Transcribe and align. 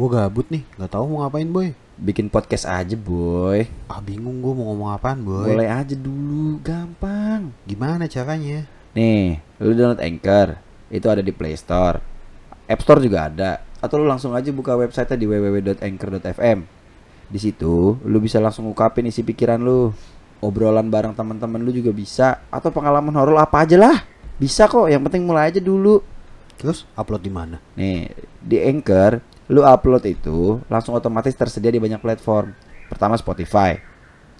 Gue 0.00 0.16
gabut 0.16 0.48
nih, 0.48 0.64
nggak 0.80 0.96
tahu 0.96 1.12
mau 1.12 1.28
ngapain 1.28 1.44
boy. 1.44 1.76
Bikin 2.00 2.32
podcast 2.32 2.64
aja 2.64 2.96
boy. 2.96 3.68
Ah 3.84 4.00
bingung 4.00 4.40
gue 4.40 4.48
mau 4.56 4.72
ngomong 4.72 4.96
apaan 4.96 5.20
boy. 5.20 5.52
Boleh 5.52 5.68
aja 5.68 5.92
dulu 5.92 6.56
Gampang. 6.64 7.52
Gimana 7.68 8.08
caranya? 8.08 8.64
Nih 8.96 9.44
Lu 9.60 9.76
download 9.76 10.00
Anchor. 10.00 10.56
Itu 10.88 11.04
ada 11.12 11.20
di 11.20 11.36
Play 11.36 11.52
Store. 11.52 12.00
App 12.64 12.80
Store 12.80 13.04
juga 13.04 13.28
ada. 13.28 13.60
Atau 13.84 14.00
lu 14.00 14.08
langsung 14.08 14.32
aja 14.32 14.48
buka 14.48 14.72
website 14.72 15.20
di 15.20 15.28
www.anchor.fm 15.28 16.58
Di 17.28 17.36
situ 17.36 18.00
Lu 18.00 18.16
bisa 18.24 18.40
langsung 18.40 18.72
ungkapin 18.72 19.04
isi 19.04 19.20
pikiran 19.20 19.60
lu. 19.60 19.92
Obrolan 20.40 20.88
bareng 20.88 21.12
teman-teman 21.12 21.60
lu 21.60 21.76
juga 21.76 21.92
bisa. 21.92 22.40
Atau 22.48 22.72
pengalaman 22.72 23.12
horor 23.20 23.36
apa 23.36 23.68
aja 23.68 23.76
lah. 23.76 24.00
Bisa 24.40 24.64
kok 24.64 24.88
Yang 24.88 25.12
penting 25.12 25.28
mulai 25.28 25.52
aja 25.52 25.60
dulu. 25.60 26.00
Terus 26.56 26.88
upload 26.96 27.20
di 27.20 27.32
mana? 27.32 27.60
Nih, 27.76 28.08
di 28.40 28.56
Anchor, 28.64 29.39
lu 29.50 29.66
upload 29.66 30.06
itu 30.06 30.62
langsung 30.70 30.94
otomatis 30.94 31.34
tersedia 31.34 31.74
di 31.74 31.82
banyak 31.82 31.98
platform. 31.98 32.54
Pertama 32.86 33.18
Spotify, 33.18 33.82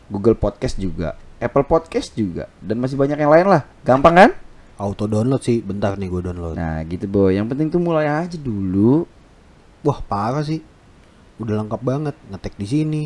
Google 0.06 0.38
Podcast 0.38 0.78
juga, 0.78 1.18
Apple 1.42 1.66
Podcast 1.66 2.14
juga, 2.14 2.46
dan 2.62 2.78
masih 2.78 2.95
banyak 2.95 3.18
yang 3.18 3.30
lain 3.30 3.46
lah. 3.51 3.62
Gampang 3.82 4.15
kan? 4.15 4.30
Auto 4.78 5.10
download 5.10 5.42
sih, 5.42 5.60
bentar 5.60 5.98
nih 5.98 6.06
gue 6.06 6.23
download. 6.30 6.54
Nah, 6.54 6.80
gitu 6.87 7.10
boy. 7.10 7.34
Yang 7.34 7.52
penting 7.52 7.68
tuh 7.68 7.82
mulai 7.82 8.06
aja 8.06 8.38
dulu. 8.38 9.04
Wah 9.82 9.98
parah 10.01 10.46
sih. 10.46 10.62
Udah 11.42 11.59
lengkap 11.59 11.82
banget, 11.82 12.16
ngetek 12.30 12.54
di 12.56 12.66
sini, 12.66 13.02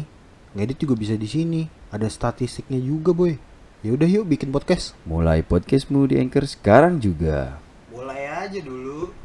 ngedit 0.55 0.85
juga 0.85 0.95
bisa 0.95 1.17
di 1.17 1.27
sini. 1.27 1.63
Ada 1.89 2.07
statistiknya 2.13 2.79
juga 2.79 3.17
boy. 3.17 3.35
Ya 3.81 3.97
udah 3.97 4.09
yuk 4.09 4.29
bikin 4.29 4.53
podcast. 4.53 4.93
Mulai 5.09 5.41
podcastmu 5.45 6.09
di 6.09 6.21
Anchor 6.21 6.45
sekarang 6.49 7.01
juga. 7.01 7.61
Mulai 7.93 8.49
aja 8.49 8.61
dulu. 8.61 9.24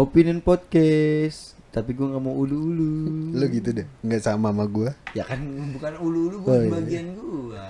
Opinion 0.00 0.40
Podcast. 0.40 1.52
Tapi 1.68 1.92
gue 1.92 2.02
nggak 2.02 2.24
mau 2.24 2.32
ulu-ulu. 2.32 3.36
Lo 3.36 3.44
gitu 3.46 3.70
deh, 3.70 3.84
nggak 4.00 4.24
sama 4.24 4.48
sama 4.48 4.64
gue. 4.64 4.88
Ya 5.12 5.22
kan 5.22 5.38
bukan 5.76 5.92
ulu-ulu 6.00 6.40
Oh, 6.40 6.42
bukan 6.48 6.56
iya. 6.56 6.70
bagian 6.72 7.06
gue. 7.12 7.64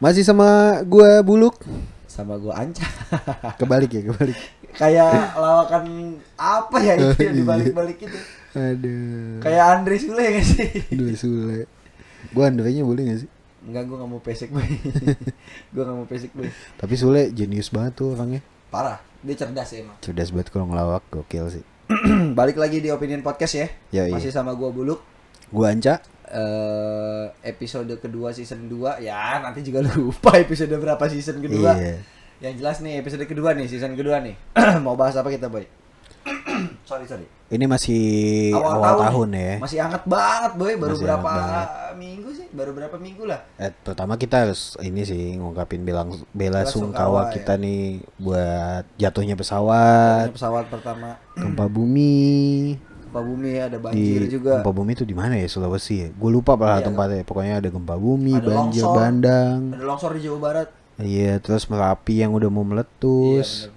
Masih 0.00 0.24
sama 0.24 0.80
gue 0.80 1.20
buluk. 1.20 1.60
Sama 2.08 2.40
gue 2.40 2.50
Anca. 2.50 2.88
Kebalik 3.60 3.92
ya, 3.92 4.02
kebalik. 4.08 4.38
Kayak 4.74 5.36
lawakan 5.36 5.84
apa 6.34 6.76
ya 6.80 6.94
itu 6.96 7.20
yang 7.20 7.36
Iya. 7.36 7.40
dibalik-balik 7.44 7.98
itu. 8.00 8.18
Aduh. 8.56 9.44
Kayak 9.44 9.64
Andre 9.76 9.96
Sule 10.00 10.24
gak 10.24 10.46
sih? 10.48 10.68
Aduh 10.88 11.12
Sule. 11.12 11.58
Gue 12.32 12.44
Andre-nya 12.48 12.80
boleh 12.80 13.12
gak 13.12 13.20
sih? 13.22 13.30
Enggak, 13.60 13.86
gue 13.86 13.96
gak 14.00 14.08
mau 14.08 14.20
pesek 14.20 14.48
boy 14.48 14.64
Gue 15.74 15.82
gak 15.82 15.96
mau 15.96 16.04
pesek 16.04 16.32
boy 16.32 16.48
Tapi 16.76 16.94
Sule 16.96 17.28
jenius 17.30 17.68
banget 17.68 18.00
tuh 18.00 18.16
orangnya. 18.16 18.40
Parah, 18.72 18.98
dia 19.20 19.36
cerdas 19.36 19.68
ya 19.70 19.84
emang 19.84 19.94
Cerdas 20.00 20.32
banget 20.34 20.48
kalau 20.50 20.66
ngelawak, 20.66 21.04
gokil 21.12 21.46
sih. 21.52 21.64
Balik 22.38 22.56
lagi 22.56 22.80
di 22.80 22.88
Opinion 22.88 23.20
Podcast 23.20 23.54
ya 23.54 23.68
Yoi. 23.92 24.10
Masih 24.10 24.32
sama 24.32 24.56
gue 24.56 24.68
Buluk 24.68 25.00
Gue 25.52 25.66
Anca. 25.68 26.00
eh 26.24 27.24
Episode 27.44 28.00
kedua 28.00 28.32
season 28.32 28.66
2 28.66 29.04
Ya 29.04 29.38
nanti 29.38 29.60
juga 29.60 29.84
lupa 29.92 30.34
episode 30.34 30.72
berapa 30.72 31.04
season 31.06 31.38
kedua 31.38 31.76
Iya. 31.76 31.96
Yang 32.40 32.54
jelas 32.60 32.76
nih 32.80 32.98
episode 32.98 33.24
kedua 33.24 33.52
nih, 33.52 33.68
season 33.68 33.92
kedua 33.94 34.20
nih 34.20 34.34
Mau 34.84 34.96
bahas 34.96 35.14
apa 35.14 35.28
kita 35.28 35.46
boy? 35.46 35.64
Sorry, 36.84 37.04
sorry 37.04 37.26
Ini 37.46 37.64
masih 37.64 38.02
awal, 38.52 38.98
tahun, 39.04 39.28
nih. 39.30 39.44
ya. 39.44 39.54
Masih 39.58 39.78
hangat 39.78 40.02
banget 40.04 40.52
boy 40.54 40.72
Baru 40.74 40.92
Masih 40.92 41.04
berapa 41.04 41.32
minggu 41.94 42.28
sih? 42.30 42.46
Baru 42.50 42.70
berapa 42.72 42.96
minggu 42.96 43.24
lah 43.24 43.40
Eh, 43.56 43.70
pertama 43.70 44.14
kita 44.14 44.42
harus 44.42 44.74
ini 44.78 45.02
sih 45.02 45.34
ngungkapin 45.34 45.82
bilang 45.82 46.10
bela 46.30 46.60
Bela 46.60 46.60
sungkawa 46.64 47.28
sungkawa, 47.28 47.32
kita 47.32 47.54
ya. 47.54 47.62
nih 47.62 47.82
buat 48.16 48.84
jatuhnya 48.96 49.34
pesawat, 49.34 50.26
Ini 50.26 50.34
pesawat 50.34 50.64
pertama 50.66 51.08
gempa 51.32 51.66
bumi. 51.70 52.74
Gempa 53.04 53.20
bumi 53.22 53.50
ada 53.56 53.76
Di 53.76 53.82
banjir 53.82 54.22
juga 54.28 54.52
gempa 54.58 54.72
bumi 54.72 54.90
itu 54.92 55.04
di 55.04 55.14
mana 55.14 55.34
ya 55.34 55.46
Sulawesi 55.46 55.94
ya? 55.96 56.08
Gue 56.10 56.30
lupa 56.30 56.54
lah 56.54 56.78
Iya, 56.78 56.86
tempatnya. 56.86 57.22
Pokoknya 57.22 57.54
ada 57.58 57.68
gempa 57.68 57.94
bumi, 57.94 58.34
Ada 58.34 58.44
banjir 58.44 58.82
longsor. 58.82 58.96
bandang. 58.96 59.58
Ada 59.72 59.84
longsor 59.84 60.10
di 60.12 60.22
Jawa 60.22 60.38
Barat 60.40 60.68
Iya, 60.94 61.38
terus 61.38 61.66
merapi 61.66 62.22
yang 62.22 62.30
udah 62.32 62.46
mau 62.46 62.62
meletus. 62.62 63.66
Iya. 63.66 63.73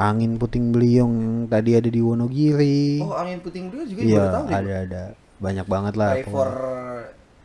Angin 0.00 0.40
puting 0.40 0.72
beliung 0.72 1.12
yang 1.20 1.36
tadi 1.44 1.76
ada 1.76 1.92
di 1.92 2.00
Wonogiri. 2.00 3.04
Oh 3.04 3.12
angin 3.12 3.44
puting 3.44 3.68
beliung 3.68 3.88
juga 3.92 4.00
iya, 4.00 4.24
tahu 4.32 4.44
nih. 4.48 4.56
ada 4.56 4.74
ada 4.88 5.02
banyak 5.36 5.66
banget 5.68 5.94
lah. 6.00 6.10
Pray 6.16 6.24
for 6.24 6.50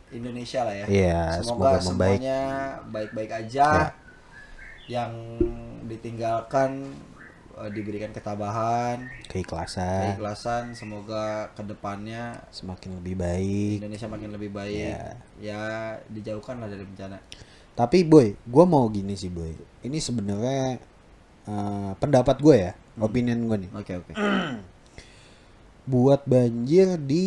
Indonesia 0.08 0.60
lah 0.64 0.74
ya. 0.74 0.84
Iya, 0.88 1.22
Semoga, 1.44 1.44
semoga 1.44 1.68
membaik. 1.84 2.16
semuanya 2.16 2.40
baik-baik 2.88 3.30
aja. 3.44 3.68
Ya. 3.68 3.86
Yang 4.86 5.12
ditinggalkan 5.84 6.70
eh, 7.60 7.70
diberikan 7.76 8.10
ketabahan, 8.16 9.04
Keikhlasan 9.28 10.16
keikhlasan. 10.16 10.64
Semoga 10.72 11.52
ke 11.52 11.60
depannya 11.60 12.40
semakin 12.48 13.04
lebih 13.04 13.20
baik. 13.20 13.84
Indonesia 13.84 14.08
makin 14.08 14.30
lebih 14.32 14.50
baik. 14.56 14.96
Ya. 14.96 15.04
Ya 15.36 15.60
dijauhkan 16.08 16.56
lah 16.56 16.72
dari 16.72 16.88
bencana. 16.88 17.20
Tapi 17.76 18.08
boy, 18.08 18.32
gue 18.32 18.64
mau 18.64 18.88
gini 18.88 19.12
sih 19.12 19.28
boy. 19.28 19.52
Ini 19.84 20.00
sebenarnya 20.00 20.80
eh, 21.46 21.90
pendapat 21.96 22.36
gue 22.38 22.56
ya, 22.60 22.72
Hmm. 22.96 23.02
opinion 23.02 23.38
gue 23.44 23.58
nih. 23.66 23.70
Oke 23.72 23.92
oke. 23.94 24.12
Buat 25.86 26.26
banjir 26.26 26.98
di 26.98 27.26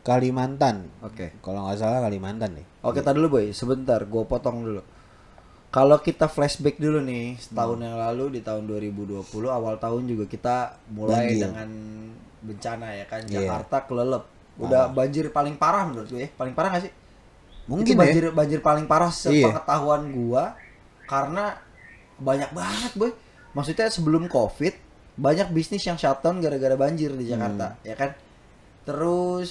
Kalimantan. 0.00 0.86
Oke. 1.02 1.34
Kalau 1.38 1.66
nggak 1.66 1.76
salah 1.76 2.00
Kalimantan 2.00 2.54
deh. 2.54 2.66
Oke, 2.80 3.02
tar 3.02 3.12
dulu 3.12 3.36
boy, 3.36 3.50
sebentar, 3.50 3.98
gue 4.00 4.22
potong 4.24 4.62
dulu. 4.62 4.80
Kalau 5.68 5.98
kita 5.98 6.24
flashback 6.24 6.78
dulu 6.78 7.02
nih, 7.02 7.36
setahun 7.36 7.76
yang 7.76 7.98
lalu 7.98 8.38
di 8.38 8.40
tahun 8.40 8.64
2020 8.64 9.20
awal 9.44 9.76
tahun 9.76 10.06
juga 10.06 10.24
kita 10.24 10.56
mulai 10.88 11.26
Banjir. 11.28 11.42
dengan 11.42 11.68
bencana 12.40 12.86
ya 12.94 13.04
kan, 13.04 13.20
Iya. 13.26 13.34
Jakarta 13.42 13.76
kelelep. 13.84 14.24
Udah 14.56 14.88
banjir 14.88 15.28
paling 15.28 15.58
parah 15.58 15.84
menurut 15.84 16.08
gue 16.08 16.22
ya, 16.22 16.30
paling 16.32 16.54
parah 16.56 16.70
gak 16.72 16.88
sih? 16.88 16.92
Mungkin 17.66 17.84
Itu 17.84 17.92
ya. 17.92 17.98
banjir 17.98 18.24
banjir 18.30 18.60
paling 18.62 18.86
parah 18.86 19.10
Iya. 19.10 19.52
sepengetahuan 19.52 20.02
gua 20.14 20.54
karena 21.04 21.58
banyak 22.16 22.50
banget 22.54 22.92
boy. 22.94 23.10
Maksudnya 23.56 23.88
sebelum 23.88 24.28
Covid 24.28 24.76
banyak 25.16 25.48
bisnis 25.48 25.80
yang 25.80 25.96
shutdown 25.96 26.38
gara-gara 26.38 26.76
banjir 26.76 27.08
di 27.10 27.24
Jakarta, 27.24 27.72
Hmm. 27.72 27.80
ya 27.82 27.94
kan? 27.96 28.10
Terus 28.84 29.50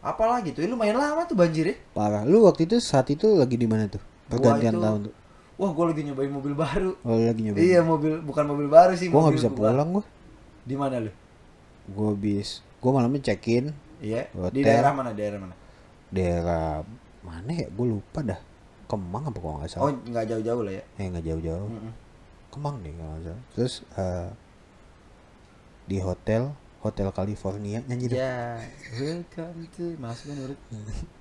apalagi 0.00 0.50
tuh, 0.50 0.64
ya 0.64 0.68
lumayan 0.68 0.96
lama 0.96 1.22
tuh 1.24 1.36
banjir 1.36 1.64
ya. 1.66 1.76
Parah. 1.92 2.24
Lu 2.24 2.42
waktu 2.42 2.64
itu 2.64 2.80
saat 2.80 3.06
itu 3.08 3.36
lagi 3.36 3.54
di 3.54 3.68
mana 3.68 3.86
tuh? 3.86 4.00
Pergantian 4.26 4.72
itu- 4.72 4.82
tahun 4.82 5.00
tuh. 5.04 5.14
Wah, 5.56 5.70
gue 5.70 5.84
lagi 5.86 6.02
nyobain 6.04 6.28
mobil 6.28 6.52
baru. 6.54 6.92
Oh, 7.00 7.16
lagi 7.16 7.40
nyobain. 7.40 7.60
Iya, 7.60 7.80
mobil 7.80 8.20
bukan 8.20 8.44
mobil 8.44 8.68
baru 8.68 8.92
sih. 8.92 9.08
Gua 9.08 9.24
nggak 9.24 9.36
bisa 9.36 9.48
gua- 9.48 9.72
pulang 9.72 9.88
gua. 9.90 10.04
Di 10.64 10.74
mana 10.76 10.96
lu? 11.00 11.12
Gua 11.88 12.12
bis. 12.12 12.60
Gua 12.76 12.90
malamnya 12.94 13.20
check 13.22 13.44
in 13.48 13.72
Iya. 13.98 14.28
Di 14.28 14.36
Hotel. 14.36 14.64
daerah 14.64 14.92
mana? 14.92 15.10
Daerah 15.12 15.38
mana? 15.38 15.54
daerah 16.06 16.84
mana 17.20 17.50
ya? 17.52 17.66
Gue 17.68 17.86
lupa 17.90 18.20
dah. 18.22 18.40
Kemang 18.86 19.26
apa 19.26 19.36
kalau 19.36 19.58
nggak 19.58 19.70
Oh, 19.74 19.88
salah? 19.88 19.96
nggak 19.98 20.24
jauh-jauh 20.30 20.62
lah 20.62 20.72
ya. 20.72 20.82
Eh 20.94 21.06
nggak 21.08 21.24
jauh-jauh. 21.24 21.68
Mm-mm. 21.68 21.92
Kemang 22.56 22.80
deh 22.80 22.92
kalau 22.96 23.20
salah. 23.20 23.42
Terus 23.52 23.74
eh, 24.00 24.28
di 25.84 26.00
hotel 26.00 26.56
Hotel 26.80 27.08
California 27.12 27.84
nyanyi 27.84 28.08
dong. 28.08 28.16
Ya, 28.16 28.62
welcome 28.96 29.68
to 29.76 29.92
Mas 30.00 30.24
menurut. 30.24 30.58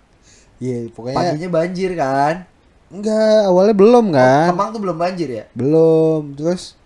Iya, 0.55 0.87
pokoknya 0.95 1.19
Paginya 1.19 1.49
banjir 1.51 1.91
kan? 1.99 2.47
enggak, 2.87 3.51
awalnya 3.51 3.75
belum 3.75 4.05
kan? 4.15 4.55
Kemang 4.55 4.71
tuh 4.71 4.79
belum 4.79 4.95
banjir 4.95 5.27
ya? 5.27 5.43
Belum. 5.51 6.31
Terus 6.31 6.79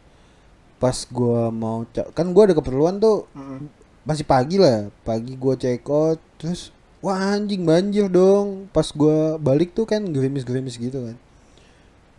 pas 0.82 1.06
gua 1.06 1.54
mau 1.54 1.86
kan 2.18 2.26
gua 2.34 2.50
ada 2.50 2.58
keperluan 2.58 2.98
tuh 2.98 3.30
Mm-mm. 3.38 3.70
masih 4.02 4.26
pagi 4.26 4.58
lah. 4.58 4.90
Pagi 5.06 5.38
gua 5.38 5.54
check 5.54 5.86
out 5.86 6.18
terus 6.42 6.74
wah 6.98 7.38
anjing 7.38 7.62
banjir 7.62 8.10
dong. 8.10 8.66
Pas 8.74 8.90
gua 8.90 9.38
balik 9.38 9.78
tuh 9.78 9.86
kan 9.86 10.02
gerimis-gerimis 10.02 10.74
gitu 10.82 11.06
kan. 11.06 11.16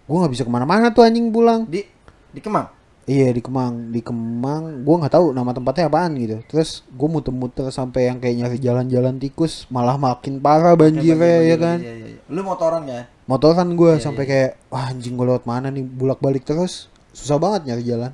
Gua 0.07 0.23
nggak 0.23 0.33
bisa 0.39 0.47
ke 0.47 0.53
mana-mana 0.55 0.95
tuh 0.95 1.03
anjing 1.03 1.35
pulang. 1.35 1.67
Di 1.67 1.83
di 2.31 2.41
Kemang. 2.41 2.69
Iya 3.05 3.33
di 3.33 3.43
Kemang, 3.43 3.91
di 3.91 4.01
Kemang, 4.01 4.87
gua 4.87 5.03
nggak 5.03 5.15
tahu 5.19 5.35
nama 5.35 5.51
tempatnya 5.51 5.91
apaan 5.91 6.15
gitu. 6.15 6.39
Terus 6.47 6.87
gua 6.95 7.11
muter-muter 7.11 7.67
sampai 7.71 8.07
yang 8.07 8.23
kayak 8.23 8.37
nyari 8.39 8.59
jalan-jalan 8.61 9.19
tikus, 9.19 9.67
malah 9.67 9.99
makin 9.99 10.39
parah 10.39 10.79
banjirnya 10.79 11.19
Banjir, 11.19 11.19
ya 11.19 11.57
banjir, 11.57 11.59
kan. 11.59 11.79
Iya, 11.83 11.95
iya, 11.97 12.07
iya. 12.15 12.21
Lu 12.31 12.41
motoran 12.47 12.83
kan? 12.87 13.05
Motoran 13.27 13.69
gua 13.75 13.99
Iya, 13.99 14.05
sampai 14.05 14.25
iya. 14.25 14.31
kayak 14.31 14.51
wah 14.71 14.85
anjing 14.87 15.15
gua 15.19 15.27
lewat 15.35 15.45
mana 15.45 15.69
nih 15.69 15.83
bulak-balik 15.83 16.47
terus. 16.47 16.87
Susah 17.11 17.41
banget 17.43 17.67
nyari 17.67 17.83
jalan. 17.83 18.13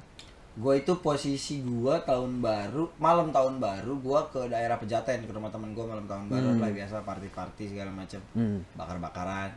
Gua 0.57 0.73
itu 0.73 0.97
posisi 0.97 1.61
gua 1.61 2.01
tahun 2.01 2.41
baru, 2.41 2.89
malam 2.97 3.29
tahun 3.29 3.61
baru 3.61 4.01
gua 4.01 4.33
ke 4.33 4.49
daerah 4.49 4.81
Pejaten 4.81 5.29
ke 5.29 5.33
rumah 5.35 5.53
temen 5.53 5.77
gua 5.77 5.85
malam 5.85 6.09
tahun 6.09 6.33
baru 6.33 6.49
Hmm. 6.57 6.63
lah 6.65 6.71
biasa 6.73 7.05
party-party 7.05 7.65
segala 7.69 7.93
macam. 7.93 8.23
Hmm. 8.33 8.65
bakar-bakaran. 8.73 9.53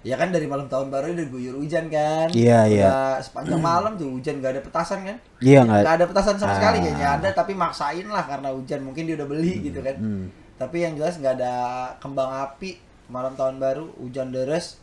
Ya 0.00 0.16
kan 0.16 0.32
dari 0.32 0.48
malam 0.48 0.64
tahun 0.64 0.88
baru 0.88 1.12
udah 1.12 1.28
guyur 1.28 1.54
hujan 1.60 1.92
kan. 1.92 2.32
Iya, 2.32 2.64
iya. 2.66 2.84
Udah 2.88 3.20
sepanjang 3.20 3.60
malam 3.60 3.92
tuh 4.00 4.08
hujan 4.08 4.40
gak 4.40 4.56
ada 4.56 4.62
petasan 4.64 5.04
kan. 5.04 5.16
Iya 5.38 5.60
nggak? 5.60 5.82
Gak 5.84 5.94
ada 6.00 6.06
petasan 6.08 6.36
sama 6.40 6.56
sekali 6.56 6.76
Ah. 6.80 6.82
kayaknya 6.88 7.08
ada 7.20 7.28
tapi 7.30 7.52
maksain 7.52 8.08
lah 8.08 8.24
karena 8.24 8.48
hujan 8.48 8.80
mungkin 8.80 9.04
dia 9.04 9.20
udah 9.20 9.28
beli 9.28 9.60
gitu 9.60 9.84
kan. 9.84 9.96
Hmm. 10.00 10.32
Tapi 10.56 10.76
yang 10.80 10.96
jelas 10.96 11.16
nggak 11.16 11.36
ada 11.36 11.54
kembang 12.00 12.32
api 12.32 12.80
malam 13.08 13.32
tahun 13.34 13.56
baru 13.56 13.92
hujan 13.98 14.30
deres 14.30 14.80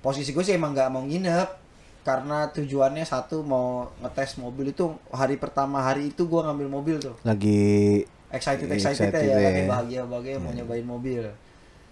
posisi 0.00 0.32
gue 0.32 0.40
sih 0.40 0.56
emang 0.56 0.72
nggak 0.72 0.88
mau 0.88 1.04
nginep 1.04 1.48
karena 2.00 2.48
tujuannya 2.48 3.04
satu 3.04 3.44
mau 3.44 3.84
ngetes 4.00 4.40
mobil 4.40 4.72
itu 4.72 4.88
hari 5.12 5.36
pertama 5.36 5.84
hari 5.84 6.08
itu 6.08 6.24
gue 6.24 6.40
ngambil 6.40 6.68
mobil 6.72 6.96
tuh 6.96 7.12
Lagi 7.20 8.00
excited 8.32 8.64
excited, 8.66 9.12
Excited 9.12 9.28
ya, 9.28 9.36
ya. 9.36 9.50
kan 9.52 9.64
bahagia 9.68 10.00
bahagia 10.08 10.40
mau 10.40 10.48
nyobain 10.48 10.86
mobil 10.88 11.20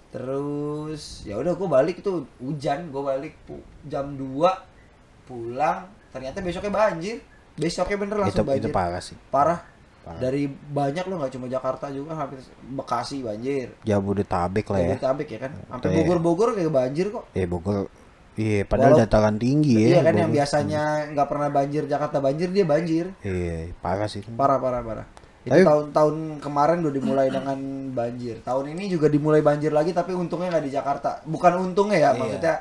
terus 0.09 1.23
ya 1.23 1.37
udah 1.37 1.53
gue 1.53 1.69
balik 1.69 1.97
itu 1.99 2.13
hujan 2.39 2.89
gue 2.89 3.03
balik 3.03 3.35
pu- 3.43 3.61
jam 3.85 4.09
2 4.11 4.25
pulang 5.25 5.85
ternyata 6.09 6.41
besoknya 6.41 6.73
banjir 6.73 7.21
besoknya 7.55 7.97
bener 7.99 8.17
itu 8.17 8.23
langsung 8.23 8.41
itu 8.41 8.49
banjir 8.49 8.71
parah 8.71 9.01
sih. 9.01 9.17
parah 9.29 9.61
Parah. 10.01 10.17
dari 10.19 10.43
banyak 10.49 11.05
loh 11.05 11.17
nggak 11.19 11.33
cuma 11.35 11.47
Jakarta 11.47 11.87
juga 11.89 12.17
hampir 12.17 12.41
Bekasi 12.65 13.21
banjir 13.21 13.77
Jabodetabek 13.83 14.65
lah 14.67 14.79
ya. 14.79 14.85
Jabodetabek 14.89 15.29
ya 15.29 15.39
kan 15.39 15.53
sampai 15.69 15.87
Iya. 15.87 15.97
Bogor-Bogor 15.99 16.49
kayak 16.55 16.73
banjir 16.73 17.07
kok 17.09 17.25
Eh 17.33 17.45
Bogor 17.45 17.93
Iya, 18.33 18.63
padahal 18.65 18.95
Walau- 18.95 19.03
dataran 19.03 19.35
tinggi 19.35 19.75
ya. 19.77 19.87
iya 19.91 20.01
kan 20.01 20.15
yang 20.15 20.31
Bogor. 20.31 20.39
biasanya 20.39 20.83
nggak 21.11 21.29
pernah 21.29 21.49
banjir 21.51 21.83
Jakarta 21.85 22.17
banjir 22.19 22.49
dia 22.49 22.65
banjir 22.65 23.05
Iya, 23.21 23.75
parah 23.77 24.07
sih. 24.07 24.23
parah 24.31 24.57
parah 24.57 24.81
parah 24.81 25.07
itu 25.41 25.61
tahun-tahun 25.63 26.15
kemarin 26.39 26.79
udah 26.81 26.93
dimulai 26.93 27.29
dengan 27.29 27.59
banjir 27.91 28.43
tahun 28.43 28.65
ini 28.73 28.85
juga 28.89 29.07
dimulai 29.07 29.41
banjir 29.41 29.71
lagi 29.71 29.91
tapi 29.91 30.13
untungnya 30.13 30.51
nggak 30.51 30.65
di 30.65 30.73
Jakarta 30.73 31.11
bukan 31.25 31.53
untungnya 31.63 31.99
ya 31.99 32.11
Iya. 32.11 32.19
maksudnya 32.19 32.55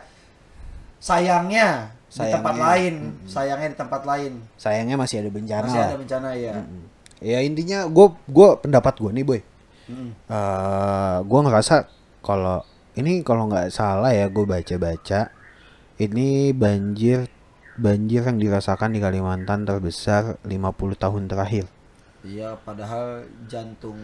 sayangnya, 0.97 1.67
di 2.07 2.25
tempat 2.27 2.53
Sayangnya. 2.55 2.63
lain 2.63 2.95
sayangnya 3.27 3.69
di 3.69 3.77
tempat 3.77 4.01
lain 4.03 4.33
Sayangnya 4.55 4.95
masih 4.95 5.15
ada 5.19 5.29
bencana 5.29 5.63
masih 5.63 5.77
lah. 5.77 5.87
ada 5.87 5.97
bencana 5.97 6.29
ya 6.33 6.53
Mm. 6.57 6.83
Ya 7.17 7.39
intinya 7.41 7.79
gue 7.87 8.07
gue 8.27 8.49
pendapat 8.57 8.93
gue 8.95 9.11
nih 9.11 9.25
boy. 9.25 9.41
Mm. 9.87 10.09
eh 10.27 11.17
gue 11.19 11.39
ngerasa 11.43 11.75
kalau 12.21 12.61
ini 12.93 13.21
kalau 13.21 13.45
nggak 13.45 13.69
salah 13.69 14.09
ya 14.09 14.25
gue 14.27 14.41
baca-baca 14.43 15.33
ini 15.97 16.53
banjir 16.53 17.25
banjir 17.75 18.21
yang 18.23 18.37
dirasakan 18.37 18.89
di 18.89 18.99
Kalimantan 18.99 19.65
terbesar 19.65 20.37
50 20.41 20.57
tahun 20.95 21.25
terakhir. 21.25 21.65
Iya 22.27 22.59
padahal 22.59 23.23
jantung 23.47 23.95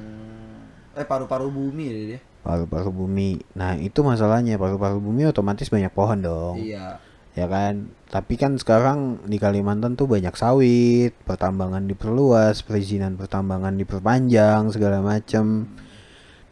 eh 0.96 1.04
paru-paru 1.04 1.52
bumi 1.52 1.84
ya 1.90 1.94
dia. 2.16 2.20
Paru-paru 2.46 2.90
bumi. 2.94 3.42
Nah 3.58 3.76
itu 3.76 4.00
masalahnya. 4.06 4.56
Paru-paru 4.56 5.02
bumi 5.02 5.28
otomatis 5.28 5.68
banyak 5.68 5.92
pohon 5.92 6.20
dong. 6.24 6.56
iya. 6.62 7.02
Ya 7.34 7.50
kan? 7.50 7.90
Tapi 8.14 8.38
kan 8.38 8.62
sekarang 8.62 9.26
di 9.26 9.42
Kalimantan 9.42 9.98
tuh 9.98 10.06
banyak 10.06 10.38
sawit 10.38 11.18
pertambangan 11.26 11.90
diperluas 11.90 12.62
perizinan 12.62 13.18
pertambangan 13.18 13.74
diperpanjang 13.74 14.70
segala 14.70 15.02
macam 15.02 15.66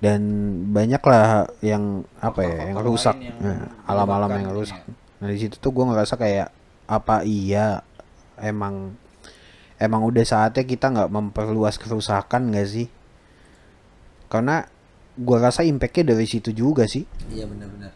dan 0.01 0.21
banyaklah 0.73 1.53
yang 1.61 2.01
apa 2.17 2.41
ya 2.41 2.73
yang 2.73 2.81
rusak. 2.81 3.13
Nah, 3.37 3.69
alam-alam 3.85 4.29
yang 4.41 4.53
rusak. 4.57 4.81
ini 4.81 4.97
nah 5.21 5.29
di 5.29 5.37
situ 5.37 5.61
tuh 5.61 5.69
gue 5.69 5.85
ngerasa 5.85 6.17
kayak 6.17 6.49
apa 6.89 7.21
iya 7.21 7.85
emang 8.41 8.97
emang 9.81 10.05
udah 10.05 10.21
saatnya 10.21 10.61
kita 10.63 10.93
nggak 10.93 11.09
memperluas 11.09 11.81
kerusakan 11.81 12.53
gak 12.53 12.69
sih 12.69 12.87
karena 14.29 14.69
gua 15.17 15.49
rasa 15.49 15.65
impactnya 15.65 16.13
dari 16.15 16.29
situ 16.29 16.53
juga 16.53 16.85
sih 16.85 17.03
iya 17.33 17.49
benar-benar 17.49 17.91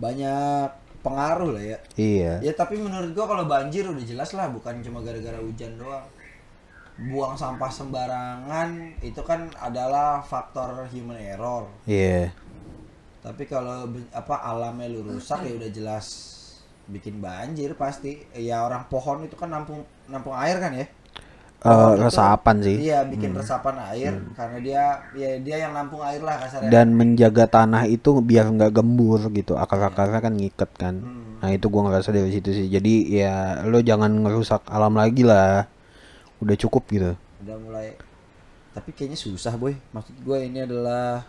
banyak 0.00 0.68
pengaruh 1.06 1.54
lah 1.54 1.62
ya 1.62 1.78
iya 1.94 2.32
Ya 2.42 2.52
tapi 2.56 2.80
menurut 2.82 3.14
gua 3.14 3.30
kalau 3.30 3.44
banjir 3.46 3.86
udah 3.86 4.02
jelas 4.02 4.34
lah 4.34 4.50
bukan 4.50 4.82
cuma 4.82 4.98
gara-gara 5.06 5.38
hujan 5.38 5.78
doang. 5.78 6.02
Buang 6.96 7.36
sampah 7.36 7.68
sembarangan 7.68 8.96
itu 9.04 9.20
kan 9.22 9.52
adalah 9.60 10.24
faktor 10.24 10.88
human 10.90 11.20
error. 11.20 11.68
iya 11.86 12.32
Tapi 13.22 13.44
kalau 13.46 13.86
apa 14.10 14.34
alamnya 14.42 14.88
lu 14.90 15.04
rusak 15.04 15.44
ya 15.46 15.52
udah 15.54 15.70
jelas 15.70 16.06
bikin 16.90 17.22
banjir 17.22 17.76
pasti. 17.78 18.24
Ya 18.34 18.66
orang 18.66 18.88
pohon 18.90 19.22
itu 19.22 19.38
kan 19.38 19.52
nampung 19.52 19.86
nampung 20.10 20.34
air 20.34 20.58
kan 20.58 20.74
ya. 20.74 20.88
Eh, 21.66 21.74
itu- 21.74 22.02
resapan 22.06 22.56
sih. 22.62 22.76
Iya, 22.86 22.98
bikin 23.10 23.30
resapan 23.34 23.74
air 23.90 24.12
karena 24.38 24.58
dia 24.62 24.82
ya 25.18 25.30
dia 25.42 25.56
yang 25.66 25.72
nampung 25.74 26.00
air 26.06 26.22
lah 26.22 26.38
kasarnya. 26.38 26.70
dan 26.70 26.94
menjaga 26.94 27.44
tanah 27.50 27.90
itu 27.90 28.22
biar 28.22 28.46
nggak 28.54 28.70
gembur 28.70 29.20
gitu. 29.34 29.58
Akar-akarnya 29.58 30.22
kan 30.22 30.32
ngiket 30.38 30.70
kan. 30.78 30.96
Hmm. 31.02 31.24
nah 31.36 31.52
itu 31.52 31.68
gua 31.68 31.92
ngerasa 31.92 32.16
dari 32.16 32.32
situ 32.32 32.48
sih. 32.48 32.66
Jadi 32.72 33.12
ya 33.12 33.60
lo 33.68 33.84
jangan 33.84 34.08
ngerusak 34.08 34.64
alam 34.72 34.96
lagi 34.96 35.20
lah. 35.20 35.68
Udah 36.40 36.56
cukup 36.56 36.88
gitu. 36.88 37.12
Udah 37.44 37.56
mulai. 37.60 37.96
Tapi 38.72 38.92
kayaknya 38.92 39.16
susah 39.16 39.56
boy. 39.56 39.76
Maksud 39.92 40.16
gue 40.20 40.38
ini 40.44 40.64
adalah 40.64 41.24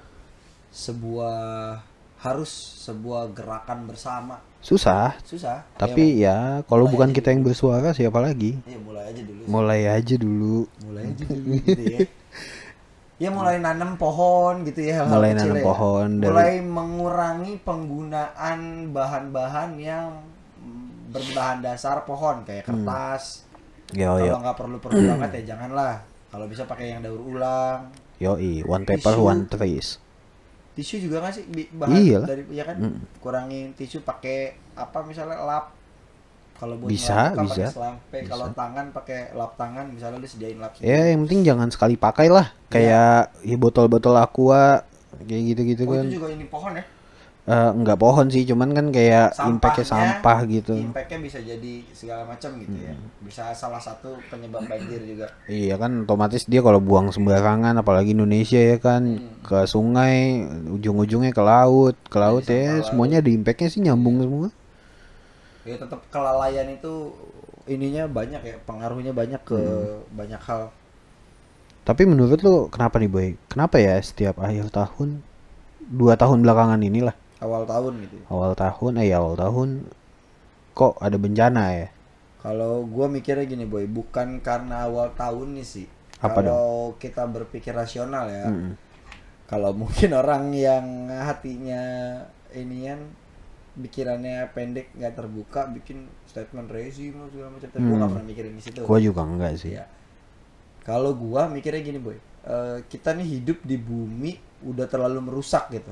sebuah 0.68 1.80
harus 2.20 2.50
sebuah 2.82 3.30
gerakan 3.30 3.86
bersama. 3.86 4.42
Susah. 4.60 5.14
Susah. 5.22 5.64
Tapi 5.76 6.18
ya 6.18 6.66
kalau 6.66 6.86
mulai 6.86 6.94
bukan 6.94 7.10
kita 7.12 7.30
yang 7.30 7.42
bersuara 7.42 7.92
siapa 7.92 8.18
lagi? 8.18 8.58
Ya, 8.64 8.74
ya 8.74 8.80
mulai 8.80 9.04
aja 9.08 9.22
dulu 9.22 9.42
mulai 9.48 9.82
aja 9.86 10.16
dulu. 10.16 10.58
Mulai 10.84 11.04
aja 11.08 11.24
dulu 11.26 11.52
gitu 11.62 11.84
ya. 11.84 12.00
Ya 13.18 13.30
mulai 13.30 13.58
nanam 13.58 13.98
pohon 13.98 14.62
gitu 14.62 14.78
ya 14.80 15.02
hal-hal 15.02 15.14
Mulai 15.16 15.32
nanam 15.34 15.56
ya. 15.56 15.64
pohon 15.64 16.08
dari- 16.18 16.30
mulai 16.30 16.54
mengurangi 16.60 17.54
penggunaan 17.60 18.60
bahan-bahan 18.92 19.70
yang 19.78 20.22
berbahan 21.08 21.62
dasar 21.62 22.04
pohon 22.04 22.44
kayak 22.44 22.62
Hmm. 22.64 22.84
kertas. 22.84 23.46
Yo 23.90 24.20
yo. 24.20 24.32
Kalau 24.32 24.42
nggak 24.44 24.58
perlu 24.58 24.78
perlu 24.78 25.00
banget 25.08 25.30
ya 25.42 25.56
janganlah. 25.56 26.02
Kalau 26.28 26.46
bisa 26.46 26.66
pakai 26.66 26.92
yang 26.92 27.02
daur 27.02 27.18
ulang. 27.18 27.88
Yoi 28.18 28.62
one 28.62 28.84
paper 28.84 29.14
Tisu. 29.14 29.24
one 29.24 29.42
trace 29.48 29.90
tisu 30.78 31.10
juga 31.10 31.26
nggak 31.26 31.34
sih? 31.34 31.44
Bahan 31.74 31.98
Iyalah. 31.98 32.28
dari 32.30 32.44
ya 32.54 32.64
kan? 32.70 32.78
Mm. 32.78 33.00
kurangin 33.18 33.74
tisu 33.74 34.06
pakai 34.06 34.54
apa 34.78 35.02
misalnya 35.02 35.42
lap. 35.42 35.74
Kalau 36.58 36.74
buat 36.82 36.90
Bisa, 36.90 37.34
ngelap 37.34 37.46
muka 37.46 37.54
bisa. 37.54 37.66
selampe. 37.70 38.18
Kalau 38.26 38.48
tangan 38.54 38.86
pakai 38.90 39.30
lap 39.34 39.54
tangan 39.58 39.86
misalnya 39.94 40.18
lu 40.18 40.26
sediain 40.26 40.58
lap 40.58 40.74
ya 40.82 41.14
yang 41.14 41.26
penting 41.26 41.42
jangan 41.46 41.70
sekali 41.70 41.98
pakai 41.98 42.30
lah. 42.30 42.54
Kayak 42.70 43.34
ya 43.42 43.58
botol-botol 43.58 44.18
aqua 44.18 44.86
kayak 45.26 45.42
gitu-gitu 45.54 45.84
oh 45.90 45.98
kan. 45.98 46.06
itu 46.06 46.22
juga 46.22 46.30
ini 46.30 46.46
pohon 46.46 46.78
ya 46.78 46.86
Eh, 47.48 47.72
nggak 47.80 47.96
pohon 47.96 48.28
sih 48.28 48.44
cuman 48.44 48.76
kan 48.76 48.92
kayak 48.92 49.32
impactnya 49.40 49.88
sampah 49.88 50.44
gitu. 50.52 50.76
impactnya 50.76 51.16
bisa 51.24 51.40
jadi 51.40 51.80
segala 51.96 52.28
macam 52.28 52.60
gitu 52.60 52.76
ya. 52.76 52.92
Bisa 53.24 53.56
salah 53.56 53.80
satu 53.80 54.20
penyebab 54.28 54.68
banjir 54.68 55.00
juga. 55.08 55.32
Iya 55.48 55.80
kan 55.80 56.04
otomatis 56.04 56.44
dia 56.44 56.60
kalau 56.60 56.84
buang 56.84 57.08
sembarangan 57.08 57.80
apalagi 57.80 58.12
Indonesia 58.12 58.60
ya 58.60 58.76
kan 58.84 59.32
ke 59.48 59.64
sungai 59.64 60.44
ujung-ujungnya 60.76 61.32
ke 61.32 61.40
laut. 61.40 61.96
Ke 62.12 62.20
laut 62.20 62.44
sampah 62.44 62.60
ya 62.60 62.84
laut. 62.84 62.92
semuanya 62.92 63.24
ada 63.24 63.32
impactnya 63.32 63.70
sih 63.72 63.80
nyambung 63.80 64.20
semua. 64.20 64.52
Ya 65.64 65.80
tetap 65.80 66.04
kelalaian 66.12 66.68
itu 66.68 67.16
ininya 67.64 68.12
banyak 68.12 68.44
ya 68.44 68.56
pengaruhnya 68.68 69.16
banyak 69.16 69.40
ke 69.48 69.60
banyak 70.12 70.42
hal. 70.44 70.76
Tapi 71.88 72.04
menurut 72.04 72.44
lu 72.44 72.68
kenapa 72.68 73.00
nih 73.00 73.08
boy? 73.08 73.28
Kenapa 73.48 73.80
ya 73.80 73.96
setiap 74.04 74.36
akhir 74.44 74.68
tahun 74.68 75.24
dua 75.88 76.20
tahun 76.20 76.44
belakangan 76.44 76.84
inilah 76.84 77.16
awal 77.46 77.64
tahun 77.72 77.94
gitu 78.06 78.16
ya. 78.24 78.28
awal 78.34 78.52
tahun 78.62 78.94
eh 79.04 79.10
awal 79.20 79.34
tahun 79.44 79.70
kok 80.78 80.94
ada 81.02 81.18
bencana 81.20 81.64
ya 81.82 81.88
Kalau 82.44 82.86
gua 82.94 83.08
mikirnya 83.16 83.46
gini 83.54 83.66
boy, 83.74 83.86
bukan 83.98 84.28
karena 84.48 84.76
awal 84.88 85.08
tahun 85.22 85.48
nih 85.58 85.68
sih. 85.74 85.88
Kalau 86.26 86.66
kita 87.02 87.24
berpikir 87.36 87.74
rasional 87.82 88.26
ya, 88.30 88.48
Mm-mm. 88.50 88.74
kalau 89.52 89.72
mungkin 89.82 90.12
orang 90.22 90.44
yang 90.54 90.86
hatinya 91.30 91.84
inian 92.54 93.00
pikirannya 93.84 94.50
pendek 94.56 94.88
nggak 94.98 95.16
terbuka 95.20 95.62
bikin 95.76 95.98
statement 96.32 96.70
rezim 96.72 97.14
segala 97.34 97.50
macam. 97.56 97.70
Tapi 97.74 97.86
gua 97.90 97.98
nggak 98.00 98.12
Hmm. 98.12 98.16
pernah 98.16 98.28
mikirin 98.32 98.56
di 98.60 98.64
situ. 98.68 98.84
gua 98.88 98.98
juga 99.02 99.22
enggak 99.26 99.54
sih 99.62 99.74
Iya. 99.76 99.86
Kalau 100.88 101.12
gua 101.20 101.52
mikirnya 101.52 101.82
gini 101.84 102.00
boy, 102.00 102.18
eh, 102.48 102.78
kita 102.88 103.12
nih 103.18 103.28
hidup 103.40 103.60
di 103.68 103.76
bumi 103.76 104.32
udah 104.64 104.88
terlalu 104.88 105.20
merusak 105.28 105.68
gitu. 105.76 105.92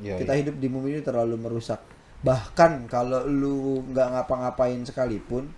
Iya, 0.00 0.16
kita 0.16 0.32
hidup 0.32 0.56
di 0.56 0.68
bumi 0.72 0.96
ini 0.96 1.02
terlalu 1.04 1.36
merusak. 1.36 1.80
Bahkan 2.24 2.88
kalau 2.88 3.24
lu 3.28 3.84
nggak 3.92 4.08
ngapa-ngapain 4.16 4.80
sekalipun 4.84 5.48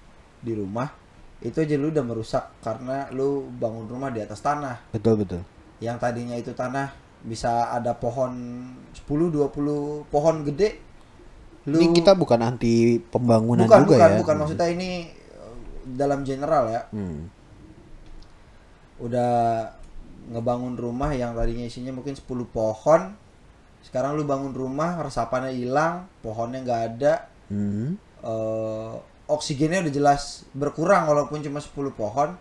di 0.42 0.52
rumah 0.58 0.90
itu 1.42 1.58
aja 1.58 1.74
lu 1.74 1.90
udah 1.90 2.04
merusak 2.06 2.44
karena 2.62 3.10
lu 3.10 3.50
bangun 3.58 3.86
rumah 3.86 4.10
di 4.14 4.22
atas 4.22 4.42
tanah. 4.42 4.90
Betul 4.94 5.22
betul. 5.26 5.42
Yang 5.82 5.96
tadinya 5.98 6.36
itu 6.38 6.54
tanah 6.54 6.94
bisa 7.22 7.70
ada 7.70 7.94
pohon 7.94 8.34
10 8.94 9.06
20 9.06 10.10
pohon 10.10 10.36
gede 10.42 10.74
lu 11.70 11.78
ini 11.78 11.94
kita 11.94 12.18
bukan 12.18 12.42
anti 12.42 12.98
pembangunan 12.98 13.70
bukan 13.70 13.86
juga 13.86 13.94
bukan 13.94 14.10
ya 14.10 14.18
bukan. 14.18 14.36
maksudnya. 14.42 14.68
Ini 14.74 14.90
eh, 15.10 15.54
dalam 15.98 16.26
general 16.26 16.64
ya. 16.70 16.82
Hmm. 16.90 17.30
udah 19.02 19.66
ngebangun 20.30 20.78
rumah 20.78 21.10
yang 21.10 21.34
tadinya 21.34 21.66
isinya 21.66 21.90
mungkin 21.90 22.14
10 22.14 22.22
pohon 22.54 23.18
sekarang 23.82 24.14
lu 24.14 24.22
bangun 24.22 24.50
rumah 24.50 24.98
resapannya 24.98 25.52
hilang 25.52 26.06
pohonnya 26.20 26.60
nggak 26.60 26.82
ada 26.88 27.14
Hmm. 27.46 27.98
eh, 28.22 28.92
oksigennya 29.26 29.82
udah 29.82 29.92
jelas 29.92 30.22
berkurang 30.52 31.04
walaupun 31.04 31.40
cuma 31.40 31.58
10 31.58 31.70
pohon 31.92 32.32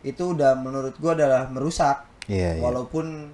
itu 0.00 0.32
udah 0.32 0.56
menurut 0.56 0.96
gua 0.96 1.12
adalah 1.12 1.44
merusak 1.46 2.08
Iya, 2.24 2.56
iya. 2.56 2.62
walaupun 2.62 3.28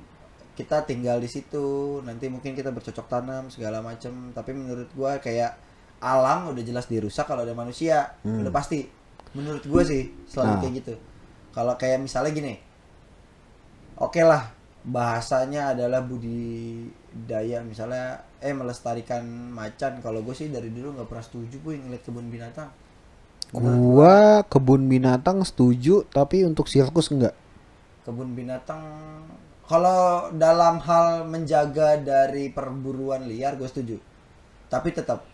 kita 0.56 0.82
tinggal 0.82 1.20
di 1.20 1.28
situ 1.28 2.00
nanti 2.02 2.26
mungkin 2.26 2.56
kita 2.56 2.72
bercocok 2.72 3.06
tanam 3.06 3.46
segala 3.48 3.78
macem 3.80 4.32
tapi 4.32 4.50
menurut 4.50 4.88
gua 4.92 5.20
kayak 5.20 5.54
alam 5.98 6.48
udah 6.50 6.62
jelas 6.62 6.88
dirusak 6.88 7.22
kalau 7.22 7.44
ada 7.44 7.52
manusia 7.52 8.16
Hmm. 8.24 8.40
udah 8.42 8.50
pasti 8.50 8.88
menurut 9.30 9.62
gua 9.62 9.84
sih 9.84 10.10
selalu 10.26 10.48
Nah. 10.48 10.58
kayak 10.58 10.74
gitu 10.76 10.94
kalau 11.52 11.76
kayak 11.76 12.00
misalnya 12.00 12.32
gini 12.32 12.54
oke 13.94 14.18
lah 14.18 14.48
bahasanya 14.86 15.74
adalah 15.74 15.98
budidaya 15.98 17.58
misalnya 17.66 18.22
eh 18.38 18.54
melestarikan 18.54 19.26
macan. 19.50 19.98
Kalau 19.98 20.22
gue 20.22 20.34
sih 20.38 20.46
dari 20.46 20.70
dulu 20.70 20.94
nggak 20.94 21.08
pernah 21.10 21.26
setuju 21.26 21.56
gue 21.58 21.74
ngeliat 21.74 22.02
kebun 22.06 22.30
binatang. 22.30 22.70
Gua 23.54 24.42
kebun 24.46 24.90
binatang 24.90 25.42
setuju, 25.46 26.02
tapi 26.10 26.42
untuk 26.42 26.66
sirkus 26.66 27.14
enggak. 27.14 27.34
kebun 28.06 28.38
binatang 28.38 28.82
kalau 29.66 30.30
dalam 30.30 30.78
hal 30.78 31.26
menjaga 31.26 31.98
dari 31.98 32.50
perburuan 32.54 33.26
liar 33.26 33.58
gue 33.58 33.66
setuju. 33.66 33.98
Tapi 34.70 34.94
tetap. 34.94 35.26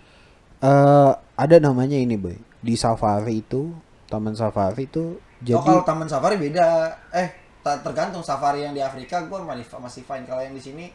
Eh 0.64 1.12
ada 1.12 1.56
namanya 1.60 2.00
ini, 2.00 2.16
boy. 2.16 2.36
Di 2.64 2.76
safari 2.80 3.44
itu, 3.44 3.72
taman 4.08 4.32
safari 4.32 4.88
itu 4.88 5.20
jadi 5.42 5.58
oh 5.58 5.62
kalau 5.66 5.82
taman 5.82 6.06
safari 6.06 6.38
beda. 6.38 6.96
Eh 7.10 7.41
tergantung 7.62 8.26
safari 8.26 8.66
yang 8.66 8.74
di 8.74 8.82
Afrika 8.82 9.22
gue 9.22 9.38
masih 9.78 10.02
fine. 10.02 10.26
Kalau 10.26 10.42
yang 10.42 10.54
di 10.54 10.62
sini 10.62 10.86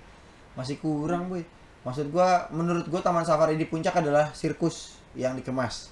masih 0.54 0.78
kurang 0.80 1.32
boy. 1.32 1.44
Maksud 1.88 2.12
gue 2.12 2.30
menurut 2.52 2.86
gue 2.88 3.02
taman 3.02 3.24
safari 3.24 3.56
di 3.56 3.64
puncak 3.64 3.96
adalah 4.04 4.36
sirkus 4.36 5.00
yang 5.16 5.40
dikemas. 5.40 5.90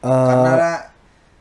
Eh, 0.00 0.08
karena 0.08 0.88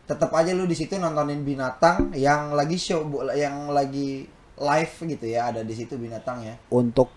tetap 0.03 0.35
aja 0.35 0.51
lu 0.51 0.67
di 0.67 0.75
situ 0.75 0.99
nontonin 0.99 1.47
binatang 1.47 2.11
yang 2.11 2.51
lagi 2.51 2.75
show 2.75 3.07
bu- 3.07 3.23
yang 3.31 3.71
lagi 3.71 4.27
live 4.59 4.93
gitu 5.07 5.25
ya 5.31 5.47
ada 5.51 5.63
di 5.63 5.71
situ 5.71 5.95
binatang 5.95 6.43
ya 6.43 6.55
untuk 6.67 7.07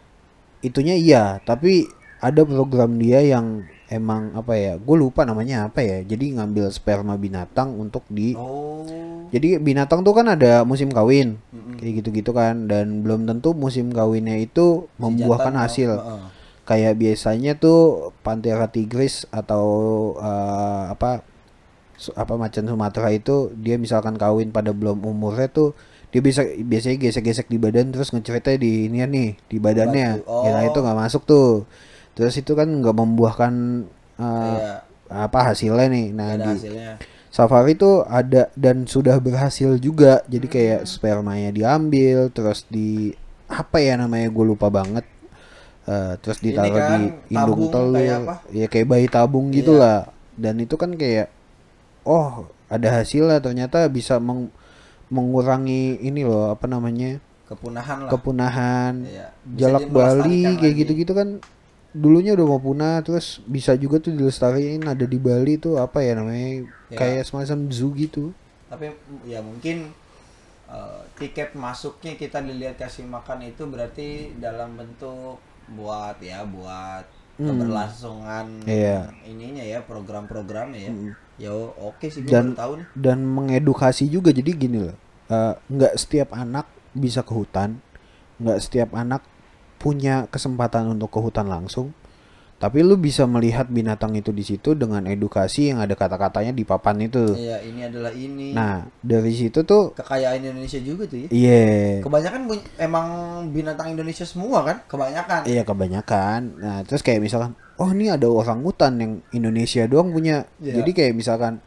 itunya 0.62 0.94
iya, 0.94 1.24
tapi 1.42 1.84
ada 2.22 2.46
program 2.46 2.96
dia 2.96 3.20
yang 3.22 3.66
emang 3.88 4.32
apa 4.32 4.54
ya? 4.54 4.72
Gue 4.76 4.96
lupa 4.96 5.22
namanya 5.22 5.66
apa 5.66 5.80
ya. 5.80 6.02
Jadi 6.02 6.34
ngambil 6.34 6.68
sperma 6.68 7.14
binatang 7.14 7.72
untuk 7.72 8.02
di 8.06 8.32
oh 8.32 8.82
Jadi 9.26 9.58
binatang 9.58 10.00
tuh 10.00 10.12
kan 10.12 10.26
ada 10.28 10.62
musim 10.62 10.86
kawin. 10.88 11.34
Mm-mm. 11.50 11.76
Kayak 11.76 11.92
gitu-gitu 12.00 12.30
kan 12.30 12.66
dan 12.66 13.02
belum 13.02 13.26
tentu 13.26 13.52
musim 13.52 13.90
kawinnya 13.90 14.36
itu 14.36 14.86
membuahkan 14.96 15.50
mau- 15.50 15.62
hasil. 15.62 15.92
Heeh. 15.94 16.22
kayak 16.64 16.94
biasanya 16.96 17.54
tuh 17.54 17.78
Panthera 18.20 18.66
tigris 18.66 19.22
atau 19.30 19.66
eh, 20.16 20.84
apa 20.88 21.22
apa 22.12 22.34
macan 22.34 22.66
Sumatera 22.66 23.08
itu 23.08 23.54
dia 23.54 23.78
misalkan 23.78 24.14
kawin 24.14 24.50
pada 24.50 24.74
belum 24.74 25.00
umurnya 25.00 25.46
tuh 25.46 25.78
dia 26.10 26.18
bisa 26.18 26.42
biasanya 26.42 26.98
gesek-gesek 26.98 27.46
di 27.46 27.56
badan 27.56 27.88
terus 27.88 28.10
ngeceritnya 28.10 28.58
di 28.58 28.86
ini 28.86 28.98
nih 29.00 29.30
di 29.42 29.56
badannya 29.56 30.26
ya 30.26 30.50
Oh. 30.52 30.66
itu 30.66 30.74
nggak 30.76 30.98
masuk 30.98 31.22
tuh 31.22 31.64
terus 32.16 32.34
itu 32.34 32.52
kan 32.52 32.66
nggak 32.66 32.96
membuahkan 32.96 33.54
eh, 34.16 34.24
Iya, 34.24 34.72
apa 35.06 35.38
hasilnya 35.46 35.86
nih. 35.86 36.06
Nah 36.10 36.28
di 36.34 36.50
hasilnya. 36.50 36.92
Safari 37.28 37.76
tuh 37.76 38.00
ada 38.02 38.48
dan 38.56 38.84
sudah 38.84 39.20
berhasil 39.20 39.76
juga. 39.76 40.24
Jadi 40.24 40.46
kayak 40.46 40.80
Hmm. 40.82 40.88
spermanya 40.88 41.50
diambil 41.50 42.28
terus 42.28 42.64
di 42.66 43.12
apa 43.46 43.76
ya 43.78 43.94
namanya 43.94 44.26
gue 44.26 44.44
lupa 44.46 44.66
banget. 44.66 45.04
Eh, 45.86 46.12
terus 46.18 46.40
ditaruh 46.40 46.72
kan, 46.72 46.98
di 46.98 47.06
indung 47.30 47.46
tabung 47.46 47.64
telur. 47.70 47.94
kayak 47.94 48.16
apa? 48.18 48.34
ya 48.50 48.66
kayak 48.66 48.86
bayi 48.88 49.06
tabung 49.06 49.46
Iya. 49.46 49.54
gitulah 49.54 49.98
dan 50.34 50.54
itu 50.58 50.74
kan 50.74 50.90
kayak 50.92 51.28
oh 52.02 52.48
ada 52.66 52.88
hasilnya. 52.96 53.38
Ternyata 53.38 53.86
bisa 53.86 54.16
meng- 54.18 54.50
mengurangi 55.06 56.00
ini 56.00 56.24
loh 56.24 56.50
apa 56.50 56.66
namanya 56.66 57.22
kepunahan 57.46 57.98
lah. 58.02 58.10
kepunahan 58.10 58.92
Iya. 59.04 59.26
Jalak 59.46 59.86
Bali 59.86 60.58
kayak 60.58 60.74
gitu-gitu 60.76 61.12
kan 61.12 61.38
dulunya 61.96 62.32
udah 62.32 62.46
mau 62.46 62.60
punah 62.60 63.00
terus 63.00 63.40
bisa 63.42 63.72
juga 63.74 63.96
tuh 63.96 64.12
dilestariin 64.12 64.84
ada 64.84 65.02
di 65.02 65.16
Bali 65.16 65.56
tuh 65.56 65.76
apa 65.76 66.00
ya 66.00 66.12
namanya 66.12 66.68
Ya. 66.86 66.96
kayak 66.96 67.24
semacam 67.24 67.66
zoo 67.68 67.90
gitu 67.92 68.30
tapi 68.66 68.92
ya 69.24 69.40
mungkin 69.40 69.90
eh, 70.66 71.00
tiket 71.16 71.54
masuknya 71.54 72.14
kita 72.14 72.38
dilihat 72.38 72.76
kasih 72.76 73.02
makan 73.04 73.42
itu 73.44 73.64
berarti 73.64 74.08
dalam 74.36 74.74
bentuk 74.74 75.40
buat 75.68 76.20
ya 76.20 76.44
buat 76.44 77.06
Hmm. 77.36 77.52
keberlangsungan 77.52 78.46
Iya. 78.64 79.12
ininya 79.22 79.60
ya 79.60 79.78
program-programnya 79.80 80.80
ya 80.80 80.92
ya 81.38 81.52
oke 81.76 82.06
sih 82.06 82.22
gue 82.22 82.30
Dan- 82.30 82.52
baru 82.52 82.56
tahu 82.56 82.72
nih 82.74 82.86
dan 82.96 83.18
mengedukasi 83.20 84.04
juga 84.06 84.30
jadi 84.30 84.50
gini 84.50 84.78
loh 84.82 84.96
eh, 85.26 85.52
nggak 85.66 85.94
setiap 85.96 86.32
anak 86.32 86.64
bisa 86.92 87.20
ke 87.20 87.30
hutan 87.30 87.76
nggak 88.36 88.58
setiap 88.58 88.90
anak 88.92 89.20
punya 89.76 90.26
kesempatan 90.28 90.88
untuk 90.90 91.12
ke 91.12 91.18
hutan 91.20 91.46
langsung 91.46 91.92
tapi 92.56 92.80
lu 92.80 92.96
bisa 92.96 93.28
melihat 93.28 93.68
binatang 93.68 94.16
itu 94.16 94.32
di 94.32 94.40
situ 94.40 94.72
dengan 94.72 95.04
edukasi 95.04 95.68
yang 95.68 95.84
ada 95.84 95.92
kata-katanya 95.92 96.56
di 96.56 96.64
papan 96.64 97.04
itu. 97.04 97.36
Iya 97.36 97.60
ini 97.60 97.84
adalah 97.84 98.08
ini. 98.16 98.56
Nah 98.56 98.88
dari 99.04 99.28
situ 99.36 99.60
tuh 99.68 99.92
kekayaan 99.92 100.40
Indonesia 100.40 100.80
juga 100.80 101.04
tuh 101.04 101.20
ya. 101.20 101.28
Iya. 101.28 101.68
Kebanyakan 102.00 102.40
bu- 102.48 102.68
emang 102.80 103.06
binatang 103.52 103.92
Indonesia 103.92 104.24
semua 104.24 104.64
kan? 104.64 104.80
Kebanyakan. 104.88 105.44
Iya 105.44 105.68
kebanyakan. 105.68 106.40
Nah 106.56 106.78
terus 106.88 107.04
kayak 107.04 107.20
misalkan 107.20 107.52
oh 107.76 107.92
ini 107.92 108.08
ada 108.08 108.24
orang 108.24 108.64
hutan 108.64 108.92
yang 109.04 109.12
Indonesia 109.36 109.84
doang 109.84 110.08
punya. 110.08 110.48
Iya. 110.56 110.80
jadi 110.80 110.90
kayak 110.96 111.12
misalkan 111.12 111.60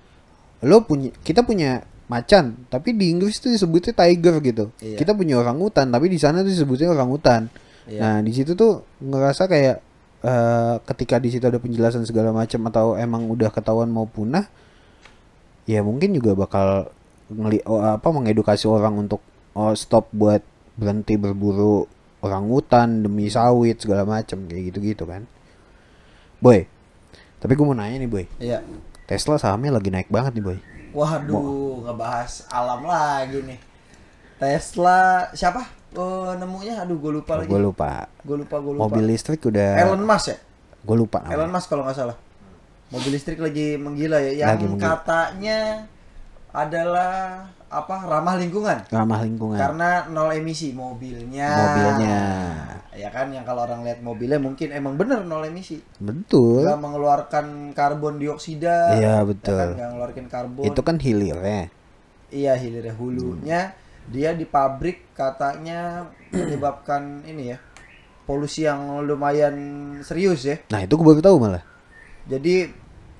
lo 0.65 0.89
punya 0.89 1.13
kita 1.21 1.45
punya 1.45 1.85
macan 2.09 2.65
tapi 2.65 2.97
di 2.97 3.13
Inggris 3.13 3.37
tuh 3.37 3.53
disebutnya 3.53 3.93
tiger 3.93 4.41
gitu. 4.41 4.73
Iya. 4.81 4.97
kita 4.97 5.13
punya 5.13 5.37
orang 5.37 5.61
hutan 5.61 5.93
tapi 5.93 6.09
di 6.09 6.17
sana 6.17 6.41
tuh 6.41 6.49
disebutnya 6.49 6.89
orang 6.89 7.13
hutan 7.13 7.41
Iya. 7.89 7.99
nah 7.99 8.15
di 8.21 8.31
situ 8.31 8.53
tuh 8.53 8.85
ngerasa 9.01 9.49
kayak 9.49 9.77
eh, 10.21 10.75
ketika 10.93 11.17
di 11.17 11.29
situ 11.33 11.45
ada 11.49 11.57
penjelasan 11.57 12.05
segala 12.05 12.29
macam 12.29 12.61
atau 12.69 12.93
emang 12.93 13.25
udah 13.27 13.49
ketahuan 13.49 13.89
mau 13.89 14.05
punah 14.05 14.45
ya 15.65 15.81
mungkin 15.81 16.13
juga 16.13 16.37
bakal 16.37 16.93
ngeli 17.29 17.61
oh, 17.65 17.81
apa 17.81 18.07
mengedukasi 18.09 18.65
orang 18.69 19.09
untuk 19.09 19.21
oh 19.53 19.73
stop 19.73 20.09
buat 20.13 20.41
berhenti 20.77 21.17
berburu 21.17 21.85
orang 22.21 22.45
hutan 22.49 23.05
demi 23.05 23.29
sawit 23.29 23.81
segala 23.81 24.05
macam 24.05 24.45
kayak 24.49 24.73
gitu-gitu 24.73 25.03
kan. 25.05 25.29
Boy 26.41 26.79
tapi 27.39 27.55
gue 27.55 27.65
mau 27.65 27.75
nanya 27.75 28.03
nih 28.03 28.11
boy. 28.11 28.25
Iya. 28.37 28.59
Tesla 29.07 29.39
sahamnya 29.39 29.79
lagi 29.79 29.89
naik 29.89 30.11
banget 30.11 30.35
nih 30.37 30.43
boy. 30.43 30.57
Waduh 30.91 31.87
ngebahas 31.87 32.43
alam 32.51 32.83
lagi 32.83 33.39
nih. 33.47 33.59
Tesla 34.37 35.31
siapa 35.31 35.78
Oh, 35.97 36.29
nemunya 36.37 36.85
aduh 36.85 36.97
gue 37.01 37.11
lupa 37.17 37.41
lagi. 37.41 37.49
gue 37.49 37.61
lupa. 37.61 38.05
Gue 38.21 38.37
lupa 38.37 38.55
gue 38.61 38.73
lupa. 38.77 38.83
Mobil 38.85 39.03
listrik 39.09 39.41
udah 39.41 39.81
Elon 39.81 40.05
Musk 40.05 40.27
ya? 40.29 40.37
Gue 40.85 40.95
lupa 40.95 41.17
namanya. 41.25 41.35
Elon 41.41 41.49
Musk 41.49 41.67
kalau 41.69 41.83
nggak 41.87 41.97
salah. 41.97 42.17
Mobil 42.93 43.11
listrik 43.13 43.41
lagi 43.41 43.77
menggila 43.77 44.17
ya. 44.21 44.45
Yang 44.45 44.49
Lagi 44.53 44.65
menggila. 44.69 44.85
katanya 44.85 45.59
adalah 46.49 47.11
apa? 47.69 47.95
Ramah 48.05 48.35
lingkungan. 48.37 48.77
Ramah 48.89 49.19
lingkungan. 49.25 49.57
Karena 49.57 49.89
nol 50.09 50.29
emisi 50.33 50.73
mobilnya. 50.73 51.49
Mobilnya. 51.57 52.19
Ya 52.93 53.09
kan 53.13 53.29
yang 53.33 53.45
kalau 53.45 53.63
orang 53.65 53.85
lihat 53.85 54.01
mobilnya 54.01 54.41
mungkin 54.41 54.69
emang 54.73 54.93
bener 54.93 55.25
nol 55.25 55.45
emisi. 55.45 55.81
Betul. 55.97 56.65
Nggak 56.65 56.79
mengeluarkan 56.81 57.45
karbon 57.73 58.21
dioksida. 58.21 58.93
Iya, 58.97 59.21
ya 59.21 59.25
betul. 59.25 59.57
kan 59.57 59.69
nggak 59.73 59.89
ngeluarin 59.93 60.27
karbon. 60.29 60.65
Itu 60.69 60.81
kan 60.85 61.01
hilirnya. 61.01 61.69
Iya 62.29 62.53
hilirnya 62.61 62.93
hulunya 62.93 63.73
dia 64.09 64.33
di 64.33 64.43
pabrik 64.43 65.13
katanya 65.13 66.09
menyebabkan 66.33 67.21
ini 67.23 67.53
ya 67.53 67.57
polusi 68.25 68.61
yang 68.65 69.01
lumayan 69.05 69.57
serius 70.05 70.45
ya. 70.45 70.57
Nah 70.69 70.85
itu 70.85 70.93
gue 70.93 71.05
baru 71.05 71.21
tahu 71.21 71.37
malah. 71.41 71.65
Jadi 72.29 72.69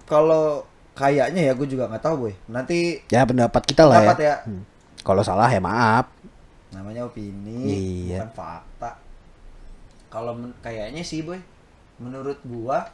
kalau 0.06 0.66
kayaknya 0.94 1.50
ya 1.50 1.54
gue 1.58 1.66
juga 1.66 1.90
nggak 1.90 2.04
tahu 2.06 2.16
boy. 2.30 2.34
Nanti 2.46 3.02
ya 3.10 3.26
pendapat 3.26 3.62
kita 3.66 3.90
lah 3.90 4.06
dapat 4.06 4.18
ya. 4.22 4.26
ya. 4.26 4.36
Hmm. 4.46 4.64
kalau 5.02 5.26
salah 5.26 5.50
ya 5.50 5.58
maaf. 5.58 6.14
Namanya 6.70 7.10
opini 7.10 7.66
Iya. 8.06 8.22
bukan 8.26 8.32
fakta. 8.38 8.92
Kalau 10.14 10.38
kayaknya 10.62 11.02
sih 11.02 11.26
boy 11.26 11.42
menurut 11.98 12.38
gua 12.46 12.88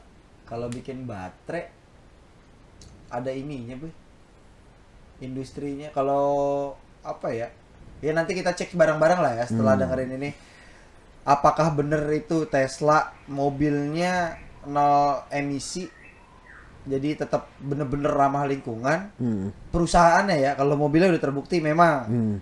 kalau 0.47 0.71
bikin 0.71 1.03
baterai 1.03 1.67
ada 3.11 3.31
ininya 3.31 3.75
boy. 3.75 3.91
Industrinya 5.19 5.91
kalau 5.91 6.71
apa 7.03 7.27
ya 7.31 7.47
ya 7.99 8.11
nanti 8.11 8.31
kita 8.33 8.51
cek 8.51 8.73
bareng-bareng 8.73 9.19
lah 9.19 9.33
ya 9.39 9.45
setelah 9.45 9.73
Hmm. 9.75 9.81
dengerin 9.85 10.11
ini 10.17 10.29
apakah 11.23 11.73
bener 11.73 12.05
itu 12.11 12.45
Tesla 12.45 13.11
mobilnya 13.25 14.37
nol 14.65 15.25
emisi 15.29 15.85
jadi 16.85 17.17
tetap 17.17 17.49
bener-bener 17.57 18.13
ramah 18.13 18.45
lingkungan 18.45 19.09
hmm. 19.17 19.73
perusahaannya 19.73 20.37
ya 20.37 20.51
kalau 20.53 20.77
mobilnya 20.77 21.09
udah 21.09 21.23
terbukti 21.23 21.57
memang 21.61 21.95
Hmm. 22.05 22.35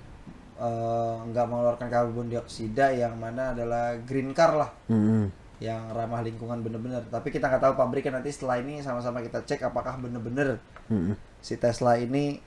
nggak 1.23 1.45
mengeluarkan 1.47 1.87
karbon 1.91 2.31
dioksida 2.31 2.95
yang 2.95 3.19
mana 3.19 3.51
adalah 3.51 3.99
green 3.99 4.31
car 4.31 4.55
lah 4.55 4.71
Hmm. 4.87 5.27
yang 5.59 5.91
ramah 5.91 6.19
lingkungan 6.19 6.59
bener-bener 6.59 7.03
tapi 7.07 7.31
kita 7.31 7.47
nggak 7.47 7.63
tahu 7.63 7.73
pabriknya 7.75 8.19
nanti 8.19 8.31
setelah 8.31 8.59
ini 8.59 8.79
sama-sama 8.79 9.19
kita 9.19 9.43
cek 9.43 9.63
apakah 9.63 9.95
bener-bener 9.95 10.59
Hmm. 10.87 11.15
si 11.39 11.55
Tesla 11.55 11.95
ini 11.95 12.39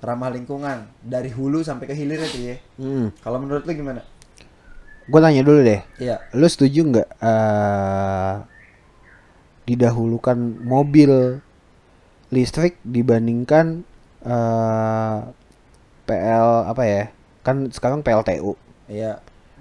ramah 0.00 0.30
lingkungan 0.30 0.86
dari 1.00 1.28
hulu 1.28 1.60
sampai 1.60 1.84
ke 1.84 1.94
hilir 1.94 2.20
itu 2.20 2.38
ya 2.44 2.56
Hmm. 2.76 3.10
kalau 3.18 3.38
menurut 3.38 3.62
lu 3.62 3.72
gimana 3.72 4.02
gue 5.04 5.20
tanya 5.20 5.40
dulu 5.40 5.60
deh 5.62 5.80
Iya. 5.98 6.20
lu 6.32 6.46
setuju 6.46 6.80
nggak 6.84 7.08
eh 7.18 8.34
didahulukan 9.64 10.36
mobil 10.62 11.40
listrik 12.28 12.76
dibandingkan 12.82 13.84
eh 14.20 15.16
PL 16.04 16.48
apa 16.66 16.82
ya 16.82 17.02
kan 17.42 17.68
sekarang 17.68 18.00
PLTU 18.00 18.56
Iya. 18.86 19.20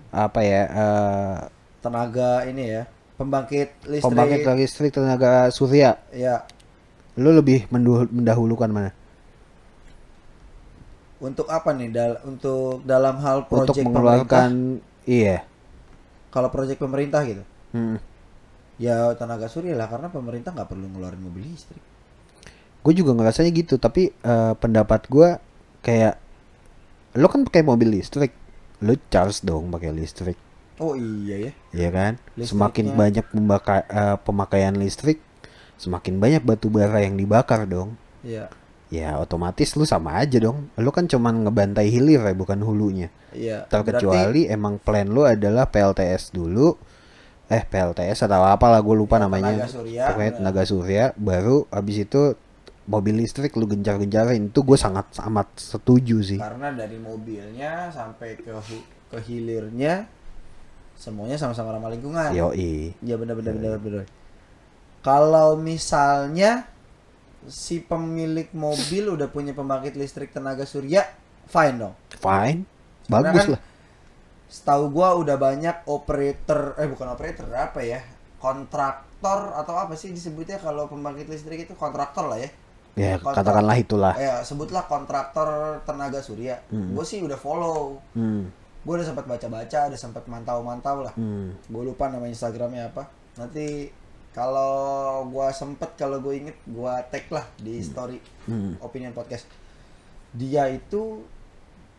apa 0.09 0.39
ya 0.41 0.63
eh 0.65 1.37
Tenaga 1.77 2.43
ini 2.43 2.63
ya. 2.67 2.83
Pembangkit 3.15 3.69
listrik. 3.85 4.03
pembangkit 4.03 4.39
listrik 4.55 4.91
tenaga 4.91 5.47
surya 5.49 5.95
Iya. 6.09 6.43
lu 7.15 7.31
lebih 7.31 7.65
mendahulukan 8.11 8.67
mana 8.67 8.91
Untuk 11.17 11.49
apa 11.49 11.73
nih? 11.73 11.89
Dal 11.89 12.21
untuk 12.23 12.81
dalam 12.83 13.17
hal 13.17 13.43
untuk 13.43 13.73
proyek 13.73 13.83
pemerintah. 13.83 13.85
mengeluarkan 13.89 14.51
iya 15.03 15.37
Kalau 16.27 16.47
proyek 16.47 16.77
pemerintah 16.77 17.21
gitu. 17.23 17.41
Hmm. 17.71 17.97
Ya 18.77 19.09
tenaga 19.13 19.47
surya 19.47 19.73
lah 19.73 19.87
karena 19.87 20.07
pemerintah 20.07 20.53
nggak 20.53 20.69
perlu 20.69 20.85
ngeluarin 20.87 21.19
mobil 21.19 21.43
listrik. 21.45 21.81
gue 22.77 22.93
juga 22.95 23.11
ngerasanya 23.11 23.51
gitu 23.51 23.75
tapi 23.75 24.15
eh, 24.15 24.53
pendapat 24.55 25.11
gue 25.11 25.35
kayak 25.81 26.15
lo 27.15 27.27
kan 27.27 27.43
pakai 27.43 27.59
mobil 27.59 27.91
listrik 27.91 28.31
lo 28.79 28.95
charge 29.11 29.43
dong 29.43 29.67
pakai 29.67 29.91
listrik 29.91 30.39
Oh 30.77 30.95
iya 30.95 31.49
ya. 31.49 31.51
ya 31.75 31.89
kan 31.89 32.15
Listriknya. 32.37 32.47
semakin 32.47 32.85
banyak 32.95 33.25
eh, 33.91 34.17
pemakaian 34.23 34.71
listrik 34.71 35.19
semakin 35.75 36.15
banyak 36.15 36.39
batu 36.41 36.71
bara 36.71 37.03
yang 37.03 37.19
dibakar 37.19 37.67
dong 37.67 37.99
Iya. 38.23 38.47
Ya 38.87 39.19
otomatis 39.19 39.75
lu 39.75 39.83
sama 39.83 40.15
aja 40.15 40.39
dong 40.39 40.71
lo 40.75 40.89
kan 40.89 41.05
cuman 41.05 41.43
ngebantai 41.43 41.91
hilir 41.91 42.23
ya 42.23 42.33
bukan 42.33 42.59
hulunya 42.61 43.11
Iya. 43.35 43.67
terkecuali 43.67 44.47
emang 44.47 44.79
plan 44.79 45.05
lu 45.05 45.21
adalah 45.21 45.67
PLTS 45.67 46.31
dulu 46.31 46.73
eh 47.47 47.63
PLTS 47.63 48.23
atau 48.23 48.43
apalah 48.43 48.79
gue 48.79 48.95
lupa 48.95 49.19
namanya 49.19 49.63
Tenaga 49.63 49.71
surya. 49.71 50.03
pokoknya 50.09 50.31
tenaga 50.35 50.63
surya 50.63 51.03
baru 51.15 51.67
abis 51.69 51.97
itu 52.03 52.21
mobil 52.87 53.19
listrik 53.19 53.51
lu 53.59 53.67
gencar-gencarin 53.67 54.47
itu 54.47 54.59
gue 54.63 54.79
sangat 54.79 55.11
amat 55.21 55.51
setuju 55.55 56.23
sih 56.23 56.39
Karena 56.39 56.71
dari 56.71 56.95
mobilnya 56.97 57.91
sampai 57.91 58.39
ke 58.39 58.51
ke 59.07 59.17
hilirnya 59.23 60.07
semuanya 60.95 61.35
sama-sama 61.35 61.71
ramah 61.71 61.91
lingkungan. 61.91 62.31
yoi 62.31 62.95
Iya 62.99 63.15
benar-benar 63.15 63.53
benar 63.53 63.77
benar. 63.77 64.03
Kalau 64.99 65.55
misalnya 65.55 66.65
si 67.47 67.79
pemilik 67.79 68.51
mobil 68.51 69.07
udah 69.09 69.27
punya 69.27 69.51
pembangkit 69.51 69.95
listrik 69.95 70.31
tenaga 70.31 70.63
surya, 70.63 71.07
fine 71.47 71.75
dong. 71.79 71.93
fine 72.13 72.67
bagus 73.07 73.47
kan 73.47 73.55
lah 73.55 73.61
Setahu 74.47 74.87
gua 74.89 75.11
udah 75.15 75.35
banyak 75.35 75.83
operator 75.85 76.71
eh 76.75 76.87
bukan 76.87 77.11
operator 77.11 77.51
apa 77.51 77.83
ya? 77.83 77.99
Kontraktor 78.39 79.51
atau 79.53 79.75
apa 79.75 79.91
sih 79.93 80.15
disebutnya 80.15 80.55
kalau 80.55 80.87
pembangkit 80.87 81.27
listrik 81.27 81.67
itu 81.67 81.75
kontraktor 81.75 82.31
lah 82.31 82.39
ya. 82.39 82.49
ya 82.95 83.19
kontrak- 83.19 83.43
katakanlah 83.43 83.75
itulah 83.75 84.13
Ya 84.15 84.39
sebutlah 84.41 84.87
kontraktor 84.87 85.79
tenaga 85.83 86.23
surya. 86.23 86.63
Hmm. 86.71 86.95
Gue 86.95 87.03
sih 87.03 87.19
udah 87.19 87.35
follow. 87.35 87.99
hmm. 88.15 88.43
Gue 88.87 88.93
udah 88.95 89.07
sempat 89.07 89.27
baca-baca, 89.27 89.91
udah 89.91 89.99
sempat 89.99 90.23
mantau-mantau 90.25 91.03
lah. 91.03 91.13
Hmm. 91.19 91.51
gue 91.67 91.83
lupa 91.83 92.07
nama 92.07 92.23
instagramnya 92.25 92.87
apa 92.87 93.11
nanti 93.35 93.91
kalau 94.37 94.69
gua 95.25 95.49
sempet 95.49 95.97
kalau 95.97 96.21
gue 96.21 96.37
inget 96.37 96.57
gua 96.63 97.01
tag 97.03 97.25
lah 97.27 97.41
di 97.57 97.81
story 97.81 98.21
Hmm. 98.45 98.77
opinion 98.79 99.09
podcast 99.11 99.49
dia 100.31 100.69
itu 100.69 101.25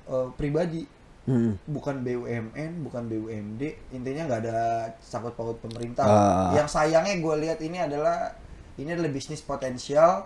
eh, 0.07 0.29
pribadi 0.33 0.87
Hmm. 1.25 1.61
bukan 1.67 2.01
BUMN 2.01 2.81
bukan 2.81 3.05
BUMD 3.05 3.61
intinya 3.91 4.25
nggak 4.25 4.41
ada 4.41 4.59
sangkut 4.99 5.35
paut 5.35 5.59
pemerintah 5.59 6.01
Ah. 6.03 6.51
yang 6.55 6.65
sayangnya 6.65 7.19
gue 7.19 7.35
lihat 7.39 7.61
ini 7.61 7.77
adalah 7.77 8.33
ini 8.75 8.89
adalah 8.89 9.11
bisnis 9.11 9.43
potensial 9.43 10.25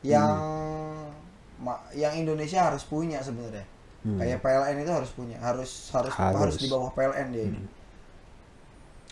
yang 0.00 0.24
ma- 1.58 1.84
yang 1.92 2.16
Indonesia 2.16 2.64
harus 2.64 2.80
punya 2.82 3.20
sebenarnya 3.20 3.66
Hmm. 4.00 4.16
kayak 4.16 4.40
PLN 4.40 4.78
itu 4.78 4.88
harus 4.88 5.10
punya 5.10 5.36
harus 5.36 5.90
harus 5.90 6.14
harus, 6.14 6.38
Harus. 6.38 6.56
di 6.56 6.70
bawah 6.70 6.88
PLN 6.92 7.28
dia 7.28 7.44
ini 7.44 7.60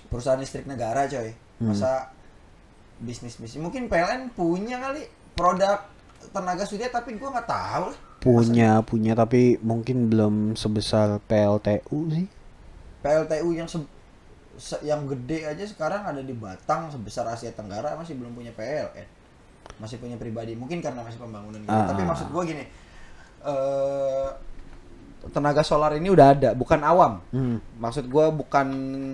perusahaan 0.09 0.38
listrik 0.38 0.64
negara 0.64 1.05
coy 1.05 1.35
Hmm. 1.57 1.68
masa 1.68 2.15
bisnis 2.98 3.37
bisnis 3.37 3.61
mungkin 3.61 3.87
PLN 3.87 4.32
punya 4.32 4.80
kali 4.80 5.04
produk 5.32 5.85
tenaga 6.32 6.64
surya 6.64 6.88
tapi 6.88 7.14
gua 7.16 7.32
nggak 7.32 7.46
tahu 7.46 7.85
lah. 7.92 7.98
Punya 8.18 8.70
punya 8.82 9.12
tapi 9.12 9.61
mungkin 9.61 10.09
belum 10.09 10.35
sebesar 10.54 11.20
PLTU 11.22 11.98
sih. 12.11 12.26
PLTU 13.00 13.48
yang 13.52 13.68
se- 13.68 13.87
se- 14.56 14.82
yang 14.82 15.06
gede 15.06 15.46
aja 15.46 15.62
sekarang 15.62 16.02
ada 16.02 16.18
di 16.18 16.32
Batang 16.32 16.90
sebesar 16.90 17.28
Asia 17.28 17.52
Tenggara 17.52 17.94
masih 17.94 18.16
belum 18.16 18.32
punya 18.32 18.50
PLN 18.50 19.06
masih 19.76 20.00
punya 20.00 20.16
pribadi. 20.16 20.56
Mungkin 20.56 20.80
karena 20.80 21.04
masih 21.04 21.20
pembangunan 21.20 21.61
gitu. 21.61 21.70
Ah. 21.70 21.87
tapi 21.87 22.02
maksud 22.02 22.32
gua 22.32 22.42
gini 22.42 22.64
eh 23.44 24.28
tenaga 25.33 25.62
solar 25.67 25.95
ini 25.97 26.09
udah 26.11 26.27
ada 26.35 26.51
bukan 26.53 26.81
awam. 26.83 27.23
Hmm. 27.31 27.59
maksud 27.79 28.07
gua 28.07 28.31
bukan 28.31 28.67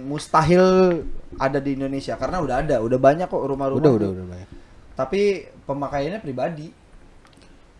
mustahil 0.08 1.00
ada 1.40 1.58
di 1.58 1.76
Indonesia 1.76 2.16
karena 2.20 2.40
udah 2.42 2.56
ada 2.60 2.76
udah 2.80 2.98
banyak 3.00 3.26
kok 3.28 3.44
rumah-rumah 3.44 3.80
udah 3.80 3.92
udah 3.96 4.08
udah 4.12 4.26
banyak. 4.28 4.50
Tapi 4.92 5.20
pemakaiannya 5.64 6.20
pribadi. 6.20 6.68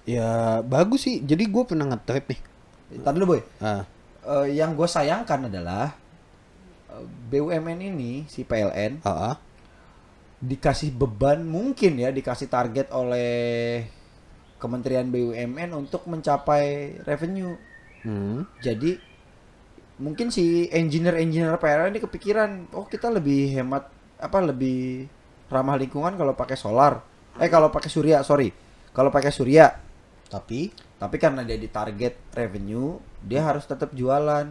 Ya 0.09 0.61
bagus 0.65 1.07
sih. 1.07 1.23
Jadi 1.23 1.47
gue 1.47 1.63
pernah 1.63 1.87
ngetrip 1.93 2.27
nih. 2.27 2.41
Tadi 3.05 3.15
dulu 3.17 3.37
boy. 3.37 3.43
Ah. 3.63 3.85
Eh, 4.23 4.59
yang 4.59 4.79
gue 4.79 4.87
sayangkan 4.87 5.51
adalah 5.51 5.95
eh, 6.91 7.05
BUMN 7.07 7.79
ini 7.83 8.23
si 8.31 8.47
PLN 8.47 9.03
ah, 9.03 9.35
ah. 9.35 9.37
dikasih 10.39 10.95
beban 10.95 11.43
mungkin 11.43 11.99
ya 11.99 12.15
dikasih 12.15 12.47
target 12.47 12.91
oleh 12.95 13.83
Kementerian 14.63 15.11
BUMN 15.11 15.75
untuk 15.75 16.07
mencapai 16.07 16.99
revenue 17.03 17.59
Hmm. 18.03 18.51
jadi 18.59 18.99
mungkin 20.03 20.35
si 20.35 20.67
engineer-engineer 20.75 21.55
PLN 21.63 21.95
ini 21.95 22.03
kepikiran 22.03 22.75
oh 22.75 22.91
kita 22.91 23.07
lebih 23.07 23.55
hemat 23.55 23.87
apa 24.19 24.39
lebih 24.43 25.07
ramah 25.47 25.79
lingkungan 25.79 26.19
kalau 26.19 26.33
pakai 26.33 26.59
solar. 26.59 26.99
Eh 27.39 27.47
kalau 27.47 27.69
pakai 27.69 27.91
surya 27.93 28.25
sorry. 28.27 28.51
Kalau 28.91 29.15
pakai 29.15 29.31
surya. 29.31 29.71
Tapi 30.27 30.73
tapi 30.97 31.17
karena 31.19 31.47
dia 31.47 31.59
ditarget 31.61 32.19
revenue 32.33 32.97
dia 33.23 33.45
harus 33.47 33.63
tetap 33.69 33.93
jualan. 33.93 34.51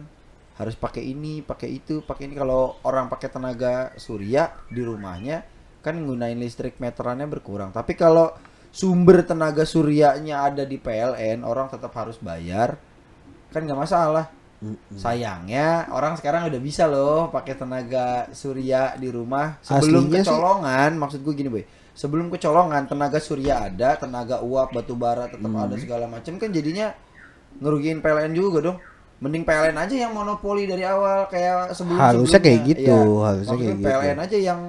Harus 0.56 0.76
pakai 0.76 1.02
ini 1.02 1.42
pakai 1.42 1.68
itu 1.68 2.00
pakai 2.00 2.30
ini. 2.30 2.34
Kalau 2.38 2.78
orang 2.86 3.12
pakai 3.12 3.28
tenaga 3.28 3.92
surya 3.98 4.54
di 4.70 4.80
rumahnya 4.80 5.42
kan 5.82 5.98
nggunain 5.98 6.38
listrik 6.38 6.78
meterannya 6.78 7.26
berkurang. 7.26 7.74
Tapi 7.74 7.98
kalau 7.98 8.30
sumber 8.70 9.26
tenaga 9.26 9.66
suryanya 9.68 10.48
ada 10.48 10.64
di 10.64 10.80
PLN 10.80 11.44
orang 11.44 11.68
tetap 11.68 11.92
harus 11.92 12.16
bayar 12.16 12.80
kan 13.52 13.62
nggak 13.62 13.76
masalah 13.78 14.26
Mm-mm. 14.58 14.78
sayangnya 14.94 15.68
orang 15.88 16.14
sekarang 16.14 16.46
udah 16.46 16.58
bisa 16.58 16.86
loh 16.86 17.28
pakai 17.28 17.54
tenaga 17.54 18.06
surya 18.30 18.94
di 18.94 19.08
rumah 19.08 19.58
sebelum 19.60 20.06
Aslinya 20.06 20.16
sih- 20.16 20.26
kecolongan 20.26 20.90
maksud 20.96 21.20
gue 21.20 21.34
gini 21.34 21.50
boy 21.50 21.64
sebelum 21.92 22.26
kecolongan 22.28 22.82
tenaga 22.86 23.18
surya 23.18 23.66
ada 23.66 23.94
tenaga 23.96 24.40
uap 24.40 24.72
batu 24.72 24.94
bara 24.94 25.26
tetap 25.26 25.44
Hmm. 25.44 25.62
ada 25.62 25.76
segala 25.76 26.06
macam 26.06 26.34
kan 26.36 26.48
jadinya 26.48 26.94
ngerugiin 27.54 27.98
PLN 27.98 28.32
juga 28.32 28.58
dong 28.62 28.78
mending 29.18 29.42
PLN 29.42 29.76
aja 29.76 29.94
yang 30.00 30.12
monopoli 30.12 30.64
dari 30.64 30.82
awal 30.82 31.26
kayak 31.26 31.70
sebelum 31.72 31.94
Harusnya 31.94 32.40
kayak 32.40 32.60
gitu, 32.64 32.90
Iya. 32.90 33.22
harusnya 33.24 33.54
kayak 33.56 33.70
gitu. 33.72 33.84
PLN 33.84 34.18
aja 34.18 34.38
yang 34.42 34.60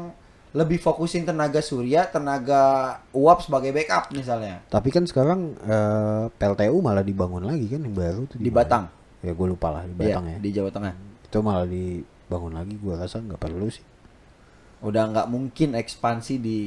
lebih 0.54 0.78
fokusin 0.78 1.26
tenaga 1.26 1.60
surya 1.60 2.06
tenaga 2.06 2.62
uap 3.10 3.42
sebagai 3.42 3.74
backup 3.74 4.14
misalnya. 4.14 4.62
Tapi 4.68 4.90
kan 4.90 5.02
sekarang 5.04 5.58
eh, 5.60 6.26
PLTU 6.32 6.78
malah 6.78 7.02
dibangun 7.02 7.42
lagi 7.42 7.66
kan 7.68 7.82
yang 7.82 7.92
baru 7.92 8.22
tuh 8.26 8.38
di? 8.38 8.48
Batang. 8.48 8.86
Ya 9.20 9.32
gue 9.32 9.48
lupa 9.48 9.72
lah 9.72 9.84
di 9.84 9.94
Iya, 9.96 9.98
Batang 10.14 10.26
ya. 10.28 10.38
di 10.38 10.50
Jawa 10.52 10.70
Tengah. 10.70 10.94
Itu 11.26 11.38
malah 11.40 11.66
dibangun 11.66 12.54
lagi 12.54 12.76
gue 12.76 12.94
rasa 12.94 13.18
nggak 13.18 13.40
perlu 13.40 13.66
sih. 13.68 13.82
Udah 14.80 15.10
nggak 15.10 15.28
mungkin 15.28 15.74
ekspansi 15.74 16.34
di 16.38 16.60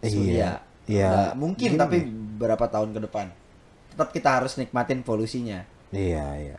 Iya, 0.00 0.10
Surya. 0.10 0.50
iya. 0.84 1.08
Nggak 1.08 1.34
mungkin 1.36 1.70
Gini. 1.70 1.78
tapi 1.78 1.96
berapa 2.34 2.66
tahun 2.66 2.90
ke 2.90 3.00
depan. 3.04 3.26
Tetap 3.90 4.08
kita 4.10 4.28
harus 4.34 4.56
nikmatin 4.56 5.00
polusinya 5.00 5.62
iya 5.88 6.26
iya. 6.34 6.56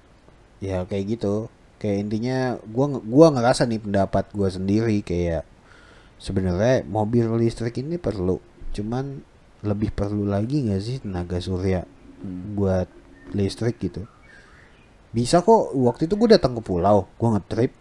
Ya 0.64 0.78
kayak 0.82 1.20
gitu. 1.20 1.52
Kayak 1.76 2.08
intinya 2.08 2.38
gua 2.64 2.88
nge- 2.88 3.04
gua 3.04 3.28
ngerasa 3.30 3.68
nih 3.68 3.84
pendapat 3.84 4.32
gua 4.32 4.48
sendiri 4.48 5.04
kayak 5.04 5.44
sebenarnya 6.18 6.84
mobil 6.88 7.28
listrik 7.36 7.80
ini 7.80 8.00
perlu 8.00 8.40
cuman 8.72 9.22
lebih 9.64 9.90
perlu 9.92 10.28
lagi 10.28 10.66
nggak 10.68 10.82
sih 10.82 10.98
tenaga 11.04 11.40
surya 11.40 11.84
Hmm. 12.16 12.56
buat 12.58 12.88
listrik 13.36 13.78
gitu? 13.78 14.08
Bisa 15.12 15.40
kok 15.40 15.76
waktu 15.78 16.08
itu 16.08 16.16
gue 16.16 16.30
datang 16.32 16.56
ke 16.58 16.62
pulau 16.64 17.06
gue 17.12 17.30
ngetrip. 17.30 17.72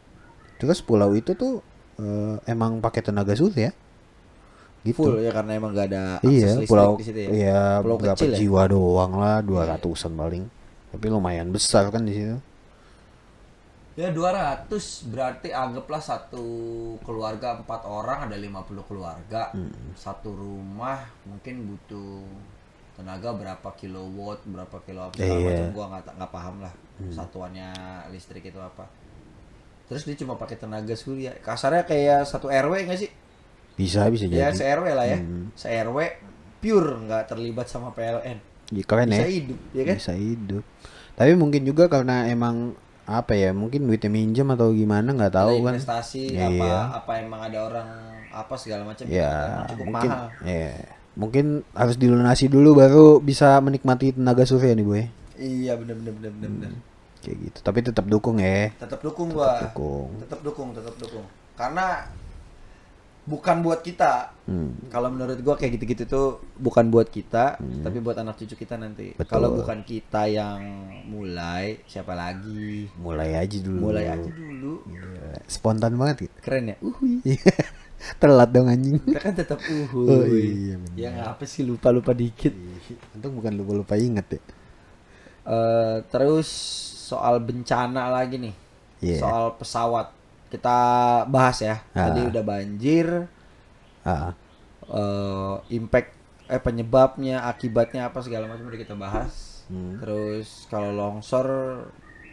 Terus 0.58 0.82
pulau 0.82 1.14
itu 1.14 1.32
tuh 1.34 1.62
eh, 1.96 2.36
emang 2.44 2.78
pakai 2.78 3.00
tenaga 3.00 3.32
surya. 3.32 3.70
Gitu. 4.84 5.00
Full 5.00 5.24
ya 5.24 5.32
karena 5.32 5.56
emang 5.56 5.72
nggak 5.72 5.86
ada 5.88 6.02
akses 6.20 6.28
iya 6.28 6.50
listrik 6.60 6.68
pulau 6.68 6.90
di 7.00 7.04
situ 7.08 7.18
ya? 7.24 7.28
iya 7.32 7.60
Pulau 7.80 7.96
berapa 7.96 8.18
kecil 8.20 8.30
ya? 8.34 8.36
jiwa 8.36 8.62
doang 8.68 9.12
lah 9.16 9.40
dua 9.40 9.62
ratusan 9.64 10.12
paling. 10.12 10.44
Tapi 10.92 11.06
lumayan 11.08 11.48
besar 11.48 11.88
kan 11.88 12.04
di 12.04 12.12
situ 12.12 12.36
Ya 13.94 14.10
200 14.10 14.66
berarti 15.06 15.54
anggaplah 15.54 16.02
satu 16.02 16.42
keluarga 17.00 17.54
empat 17.54 17.86
orang 17.86 18.26
ada 18.26 18.34
50 18.34 18.50
keluarga. 18.84 19.54
Hmm. 19.54 19.70
Satu 19.94 20.34
rumah 20.34 20.98
mungkin 21.22 21.70
butuh 21.70 22.26
tenaga 22.94 23.30
berapa 23.30 23.68
kilowatt, 23.74 24.42
berapa 24.44 24.76
kilo 24.82 25.06
apa 25.06 25.18
Eh, 25.18 25.26
iya. 25.26 25.46
macam 25.46 25.66
gua 25.70 25.84
nggak 25.90 26.04
nggak 26.14 26.32
paham 26.32 26.56
lah 26.58 26.74
satuannya 27.08 27.70
listrik 28.10 28.42
itu 28.44 28.58
apa. 28.58 28.86
Terus 29.86 30.02
dia 30.02 30.16
cuma 30.16 30.34
pakai 30.34 30.56
tenaga 30.56 30.94
surya. 30.94 31.30
Kasarnya 31.38 31.86
kayak 31.86 32.26
satu 32.26 32.50
RW 32.50 32.86
nggak 32.86 32.98
sih? 32.98 33.10
Bisa 33.74 34.06
bisa 34.10 34.26
Ya 34.26 34.50
jadi. 34.50 34.54
se 34.54 34.64
RW 34.64 34.86
lah 34.90 35.06
ya. 35.06 35.18
Hmm. 35.18 35.54
Se 35.54 35.70
RW 35.70 35.98
pure 36.58 36.98
nggak 37.04 37.30
terlibat 37.30 37.66
sama 37.66 37.90
PLN. 37.90 38.38
Ya, 38.72 38.82
keren 38.82 39.06
Bisa 39.06 39.22
ya. 39.22 39.28
hidup, 39.28 39.60
ya 39.70 39.82
kan? 39.84 39.96
Bisa 40.00 40.12
hidup. 40.16 40.64
Tapi 41.14 41.32
mungkin 41.36 41.62
juga 41.62 41.86
karena 41.86 42.26
emang 42.26 42.74
apa 43.04 43.36
ya 43.36 43.52
mungkin 43.52 43.84
duitnya 43.84 44.08
minjem 44.08 44.48
atau 44.48 44.72
gimana 44.72 45.12
nggak 45.12 45.34
tahu 45.36 45.60
ada 45.60 45.64
kan. 45.68 45.72
investasi 45.76 46.22
Iya. 46.32 46.48
apa 46.48 46.70
apa 47.04 47.10
emang 47.20 47.40
ada 47.44 47.58
orang 47.68 47.88
apa 48.32 48.54
segala 48.56 48.82
macam 48.88 49.04
ya 49.06 49.64
cukup 49.68 49.84
mungkin 49.92 50.10
mahal. 50.10 50.28
ya 50.42 50.72
mungkin 51.14 51.46
harus 51.76 51.94
dilunasi 51.94 52.50
dulu 52.50 52.74
baru 52.74 53.06
bisa 53.22 53.60
menikmati 53.62 54.16
tenaga 54.18 54.42
surya 54.42 54.74
nih 54.74 54.82
boy. 54.82 55.04
Iya 55.38 55.78
bener 55.78 55.94
bener 55.98 56.12
bener 56.18 56.30
bener, 56.34 56.50
bener. 56.50 56.72
kayak 57.22 57.36
gitu. 57.38 57.58
Tapi 57.62 57.78
tetap 57.86 58.04
dukung 58.10 58.42
ya. 58.42 58.74
Tetap 58.74 58.98
dukung 58.98 59.30
gua 59.30 59.62
dukung. 59.62 60.10
Tetap 60.18 60.40
dukung 60.42 60.68
tetap 60.74 60.94
dukung. 60.98 61.22
Karena 61.54 62.10
bukan 63.24 63.64
buat 63.64 63.80
kita. 63.80 64.32
Hmm. 64.44 64.76
kalau 64.92 65.08
menurut 65.08 65.40
gua 65.40 65.56
kayak 65.56 65.80
gitu-gitu 65.80 66.04
tuh 66.04 66.36
bukan 66.60 66.92
buat 66.92 67.08
kita 67.08 67.56
tapi 67.56 67.96
buat 68.04 68.20
anak 68.20 68.36
cucu 68.36 68.60
kita 68.60 68.76
nanti. 68.76 69.16
Kalau 69.24 69.56
bukan 69.56 69.80
kita 69.80 70.28
yang 70.28 70.60
mulai 71.08 71.80
siapa 71.88 72.12
lagi? 72.12 72.92
Mulai 73.00 73.40
aja 73.40 73.56
dulu. 73.64 73.88
Mulai 73.88 74.04
aja 74.12 74.28
dulu. 74.28 74.84
Gila, 74.84 75.40
spontan 75.48 75.96
banget 75.96 76.28
gitu. 76.28 76.36
Keren 76.44 76.72
ya? 76.72 76.76
Uhuy. 76.84 77.24
Telat 78.20 78.52
dong 78.52 78.68
anjing. 78.68 79.00
Kita 79.00 79.20
kan 79.24 79.32
tetap 79.32 79.58
uhuy. 79.64 80.08
Oh, 80.12 80.24
iya, 80.28 80.76
bener. 80.76 80.96
ya 81.00 81.10
apa 81.32 81.48
sih 81.48 81.64
lupa 81.64 81.88
lupa 81.88 82.12
dikit 82.12 82.52
untung 83.16 83.40
bukan 83.40 83.56
lupa 83.56 83.72
lupa 83.72 83.94
inget 83.96 84.28
ya. 84.28 84.40
Eh, 85.44 85.96
terus 86.08 86.48
soal 87.04 87.40
bencana 87.40 88.08
lagi 88.12 88.40
nih. 88.40 88.54
Iya. 89.04 89.18
Soal 89.20 89.44
pesawat. 89.56 90.08
Kita 90.48 90.78
bahas 91.26 91.58
ya. 91.60 91.80
Tadi 91.92 92.20
Ah. 92.24 92.30
udah 92.30 92.42
banjir, 92.44 93.06
ah 94.04 94.32
eh, 94.84 95.54
impact 95.72 96.10
eh 96.44 96.60
penyebabnya, 96.60 97.48
akibatnya 97.48 98.12
apa 98.12 98.20
segala 98.20 98.48
macam 98.48 98.68
udah 98.68 98.80
kita 98.80 98.94
bahas. 98.94 99.64
Hmm. 99.72 99.96
Terus 99.98 100.68
kalau 100.68 100.92
longsor 100.92 101.48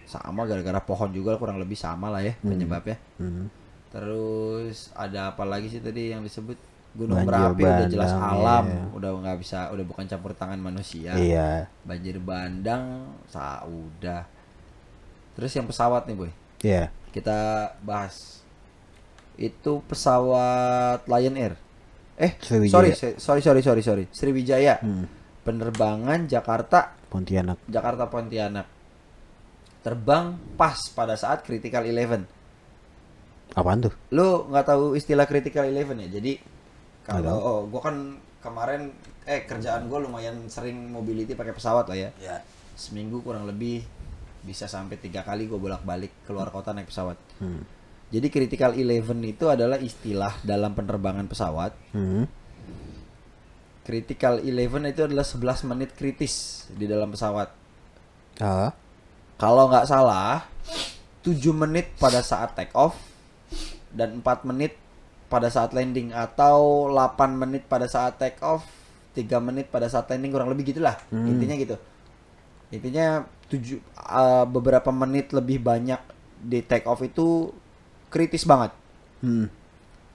sama 0.04 0.44
gara-gara 0.44 0.84
pohon 0.84 1.08
juga 1.16 1.40
kurang 1.40 1.56
lebih 1.56 1.80
sama 1.80 2.12
lah 2.12 2.20
ya 2.20 2.36
penyebabnya. 2.44 3.00
hmm. 3.18 3.48
Terus 3.92 4.92
ada 4.96 5.32
apa 5.32 5.44
lagi 5.48 5.72
sih 5.72 5.80
tadi 5.80 6.12
yang 6.12 6.24
disebut 6.24 6.60
gunung 6.92 7.24
Banjir 7.24 7.32
berapi 7.32 7.64
udah 7.64 7.88
jelas 7.88 8.12
bandang, 8.12 8.36
alam, 8.36 8.64
iya. 8.68 8.84
udah 8.92 9.10
nggak 9.24 9.38
bisa, 9.40 9.60
udah 9.72 9.86
bukan 9.88 10.06
campur 10.12 10.36
tangan 10.36 10.60
manusia 10.60 11.16
iya 11.16 11.72
banjir 11.88 12.20
bandang 12.20 13.08
sa 13.32 13.64
udah 13.64 14.28
terus 15.40 15.56
yang 15.56 15.64
pesawat 15.72 16.04
nih 16.04 16.16
boy 16.20 16.32
iya 16.68 16.92
kita 17.12 17.72
bahas. 17.84 18.42
Itu 19.36 19.84
pesawat 19.86 21.06
Lion 21.08 21.36
Air. 21.36 21.54
Eh 22.20 22.36
Sriwijaya. 22.40 22.92
sorry 22.96 23.18
sorry 23.20 23.42
sorry 23.42 23.62
sorry 23.62 23.82
sorry. 23.84 24.06
Sriwijaya. 24.12 24.80
Hmm. 24.82 25.08
penerbangan 25.42 26.30
Jakarta. 26.30 26.94
Pontianak. 27.10 27.58
Jakarta 27.66 28.06
Pontianak. 28.08 28.68
Terbang 29.82 30.38
pas 30.54 30.78
pada 30.94 31.18
saat 31.18 31.42
critical 31.42 31.82
eleven. 31.90 32.30
Apaan 33.58 33.90
tuh? 33.90 33.94
Lu 34.14 34.48
nggak 34.48 34.66
tahu 34.70 34.94
istilah 34.94 35.26
critical 35.26 35.66
eleven 35.66 36.06
ya? 36.06 36.22
Jadi 36.22 36.38
kalau 37.02 37.36
oh, 37.42 37.60
gua 37.66 37.90
kan 37.90 38.22
kemarin 38.40 38.94
eh 39.26 39.44
kerjaan 39.50 39.90
gua 39.90 40.06
lumayan 40.06 40.46
sering 40.48 40.94
mobility 40.94 41.34
pakai 41.34 41.58
pesawat 41.58 41.90
lah 41.90 41.98
ya. 41.98 42.10
Seminggu 42.78 43.26
kurang 43.26 43.50
lebih 43.50 43.82
bisa 44.42 44.66
sampai 44.66 44.98
tiga 44.98 45.22
kali 45.22 45.46
gue 45.46 45.58
bolak 45.58 45.86
balik 45.86 46.10
keluar 46.26 46.50
kota 46.50 46.74
naik 46.74 46.90
pesawat 46.90 47.18
hmm. 47.40 47.62
jadi 48.10 48.28
critical 48.28 48.74
eleven 48.74 49.22
itu 49.22 49.46
adalah 49.48 49.78
istilah 49.78 50.34
dalam 50.42 50.74
penerbangan 50.74 51.30
pesawat 51.30 51.72
Hmm. 51.94 52.26
critical 53.82 54.42
eleven 54.42 54.86
itu 54.86 55.02
adalah 55.06 55.26
11 55.26 55.70
menit 55.70 55.90
kritis 55.98 56.66
di 56.70 56.86
dalam 56.86 57.10
pesawat 57.12 57.50
ah 58.40 58.72
kalau 59.38 59.70
nggak 59.70 59.90
salah 59.90 60.46
7 61.26 61.38
menit 61.54 61.94
pada 61.98 62.22
saat 62.22 62.54
take 62.54 62.74
off 62.74 62.98
dan 63.90 64.22
4 64.22 64.48
menit 64.50 64.78
pada 65.28 65.50
saat 65.50 65.74
landing 65.74 66.14
atau 66.14 66.90
8 66.90 67.38
menit 67.38 67.66
pada 67.66 67.86
saat 67.86 68.18
take 68.18 68.38
off 68.42 68.66
3 69.14 69.28
menit 69.42 69.68
pada 69.70 69.90
saat 69.90 70.08
landing 70.10 70.32
kurang 70.32 70.50
lebih 70.50 70.74
gitulah 70.74 70.98
Hmm. 71.10 71.26
intinya 71.30 71.58
gitu 71.58 71.76
intinya 72.72 73.28
tujuh 73.52 73.84
uh, 74.00 74.48
beberapa 74.48 74.90
menit 74.90 75.36
lebih 75.36 75.60
banyak 75.60 76.00
di 76.42 76.64
take 76.64 76.88
off 76.88 77.04
itu 77.04 77.52
kritis 78.08 78.48
banget 78.48 78.72
hmm. 79.22 79.62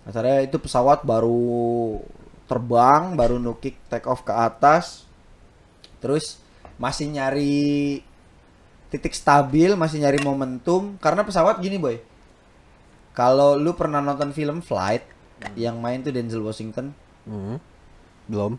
Asalnya 0.07 0.47
itu 0.47 0.57
pesawat 0.63 1.03
baru 1.03 1.99
terbang, 2.47 3.19
baru 3.19 3.43
nukik 3.43 3.75
take 3.91 4.07
off 4.07 4.23
ke 4.23 4.31
atas. 4.31 5.03
Terus 5.99 6.39
masih 6.79 7.11
nyari 7.11 8.01
titik 8.87 9.19
stabil, 9.19 9.75
masih 9.75 9.99
nyari 9.99 10.23
momentum 10.23 10.95
karena 11.03 11.27
pesawat 11.27 11.59
gini, 11.59 11.75
boy. 11.75 11.99
Kalau 13.19 13.59
lu 13.59 13.75
pernah 13.75 13.99
nonton 13.99 14.31
film 14.31 14.63
Flight 14.63 15.03
yang 15.59 15.83
main 15.83 16.01
tuh 16.07 16.15
Denzel 16.15 16.41
Washington, 16.41 16.95
Hmm. 17.27 17.59
belum 18.31 18.55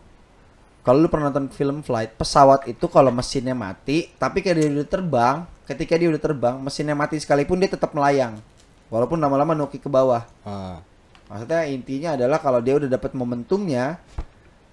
kalau 0.82 1.04
lu 1.04 1.08
pernah 1.10 1.28
nonton 1.28 1.52
film 1.52 1.84
Flight, 1.84 2.16
pesawat 2.16 2.64
itu 2.70 2.86
kalau 2.88 3.12
mesinnya 3.12 3.52
mati, 3.52 4.08
tapi 4.16 4.40
kayak 4.40 4.56
dia 4.56 4.68
udah 4.72 4.88
terbang, 4.88 5.36
ketika 5.68 5.94
dia 6.00 6.08
udah 6.08 6.22
terbang, 6.22 6.56
mesinnya 6.56 6.96
mati 6.96 7.20
sekalipun 7.20 7.60
dia 7.60 7.68
tetap 7.68 7.92
melayang. 7.92 8.40
Walaupun 8.88 9.20
lama-lama 9.20 9.52
nukik 9.52 9.84
ke 9.84 9.90
bawah. 9.92 10.24
ah 10.48 10.80
Maksudnya 11.28 11.68
intinya 11.68 12.16
adalah 12.16 12.40
kalau 12.40 12.64
dia 12.64 12.80
udah 12.80 12.88
dapat 12.88 13.12
momentumnya, 13.12 14.00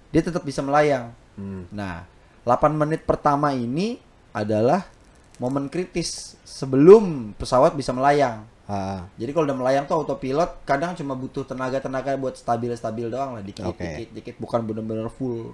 dia 0.08 0.22
tetap 0.24 0.40
bisa 0.40 0.64
melayang. 0.64 1.12
hmm. 1.36 1.68
Nah, 1.68 2.08
8 2.48 2.72
menit 2.72 3.04
pertama 3.04 3.52
ini 3.52 4.00
adalah 4.32 4.88
momen 5.36 5.68
kritis 5.68 6.40
sebelum 6.48 7.36
pesawat 7.36 7.76
bisa 7.76 7.92
melayang. 7.92 8.48
ah 8.64 9.04
Jadi 9.20 9.30
kalau 9.36 9.44
udah 9.44 9.58
melayang 9.58 9.84
tuh 9.84 10.00
autopilot 10.00 10.64
kadang 10.64 10.96
cuma 10.96 11.12
butuh 11.12 11.44
tenaga-tenaga 11.44 12.16
buat 12.16 12.40
stabil-stabil 12.40 13.12
doang 13.12 13.36
lah 13.36 13.44
dikit 13.44 13.68
Oke. 13.68 13.84
dikit 13.84 14.08
dikit 14.16 14.34
bukan 14.40 14.64
bener-bener 14.64 15.12
full 15.12 15.52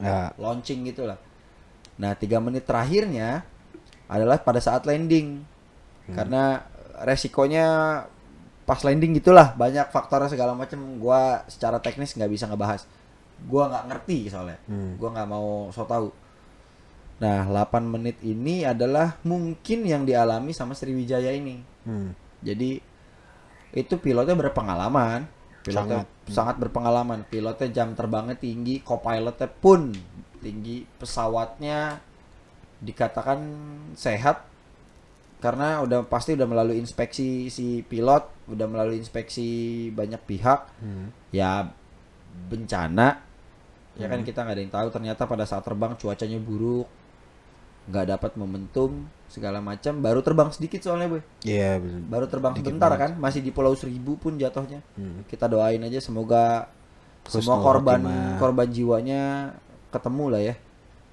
ya 0.00 0.32
launching 0.40 0.88
gitu 0.88 1.04
lah. 1.04 1.20
Nah, 2.00 2.16
tiga 2.16 2.40
menit 2.40 2.64
terakhirnya 2.64 3.44
adalah 4.08 4.40
pada 4.40 4.58
saat 4.58 4.88
landing. 4.88 5.44
Karena 6.10 6.58
resikonya 7.06 7.66
pas 8.66 8.80
landing 8.82 9.18
gitulah 9.18 9.54
banyak 9.54 9.90
faktornya 9.94 10.30
segala 10.30 10.58
macam 10.58 10.98
gua 10.98 11.46
secara 11.46 11.78
teknis 11.78 12.18
nggak 12.18 12.32
bisa 12.32 12.50
ngebahas. 12.50 12.82
Gua 13.46 13.70
nggak 13.70 13.84
ngerti 13.92 14.18
soalnya. 14.26 14.58
Hmm. 14.66 14.98
Gua 14.98 15.14
nggak 15.14 15.28
mau 15.30 15.70
so 15.70 15.86
tahu. 15.86 16.10
Nah, 17.20 17.44
8 17.44 17.84
menit 17.84 18.16
ini 18.24 18.64
adalah 18.64 19.20
mungkin 19.28 19.84
yang 19.84 20.08
dialami 20.08 20.56
sama 20.56 20.72
Sriwijaya 20.72 21.36
ini. 21.36 21.60
hmm. 21.84 22.10
Jadi 22.40 22.80
itu 23.76 23.94
pilotnya 24.00 24.32
berpengalaman, 24.34 25.28
pilotnya 25.60 26.04
Sangat. 26.04 26.32
sangat, 26.32 26.56
berpengalaman. 26.60 27.24
Pilotnya 27.28 27.68
jam 27.70 27.92
terbangnya 27.92 28.36
tinggi, 28.36 28.80
co-pilotnya 28.80 29.48
pun 29.48 29.92
tinggi, 30.40 30.88
pesawatnya 30.98 32.00
dikatakan 32.80 33.38
sehat 33.92 34.48
karena 35.40 35.80
udah 35.84 36.04
pasti 36.04 36.36
udah 36.36 36.48
melalui 36.48 36.80
inspeksi 36.80 37.48
si 37.52 37.84
pilot, 37.84 38.48
udah 38.48 38.66
melalui 38.68 39.00
inspeksi 39.00 39.88
banyak 39.92 40.20
pihak. 40.24 40.60
Hmm. 40.80 41.12
Ya 41.32 41.72
bencana 42.30 43.30
ya 43.98 44.06
kan 44.06 44.22
kita 44.22 44.46
nggak 44.46 44.54
ada 44.54 44.62
yang 44.62 44.72
tahu 44.72 44.88
ternyata 44.94 45.22
pada 45.26 45.44
saat 45.44 45.66
terbang 45.66 45.92
cuacanya 45.98 46.38
buruk 46.38 46.86
nggak 47.90 48.06
dapat 48.16 48.32
momentum 48.38 49.04
segala 49.30 49.58
macam 49.58 49.94
baru 49.96 50.20
terbang 50.20 50.50
sedikit 50.50 50.82
soalnya 50.82 51.06
boy 51.08 51.22
Iya, 51.40 51.78
bener. 51.78 52.02
baru 52.04 52.26
terbang 52.26 52.52
Dikit 52.52 52.66
sebentar 52.66 52.90
banget. 52.90 53.02
kan 53.06 53.10
masih 53.16 53.40
di 53.40 53.50
Pulau 53.50 53.72
Seribu 53.72 54.14
pun 54.16 54.34
jatuhnya 54.34 54.82
Hmm. 54.92 55.22
kita 55.24 55.46
doain 55.46 55.78
aja 55.78 55.98
semoga 55.98 56.66
Husnul 57.22 57.40
semua 57.40 57.56
korban 57.60 58.00
khotimah. 58.00 58.36
korban 58.36 58.68
jiwanya 58.68 59.22
ketemu 59.88 60.24
lah 60.28 60.42
ya 60.42 60.54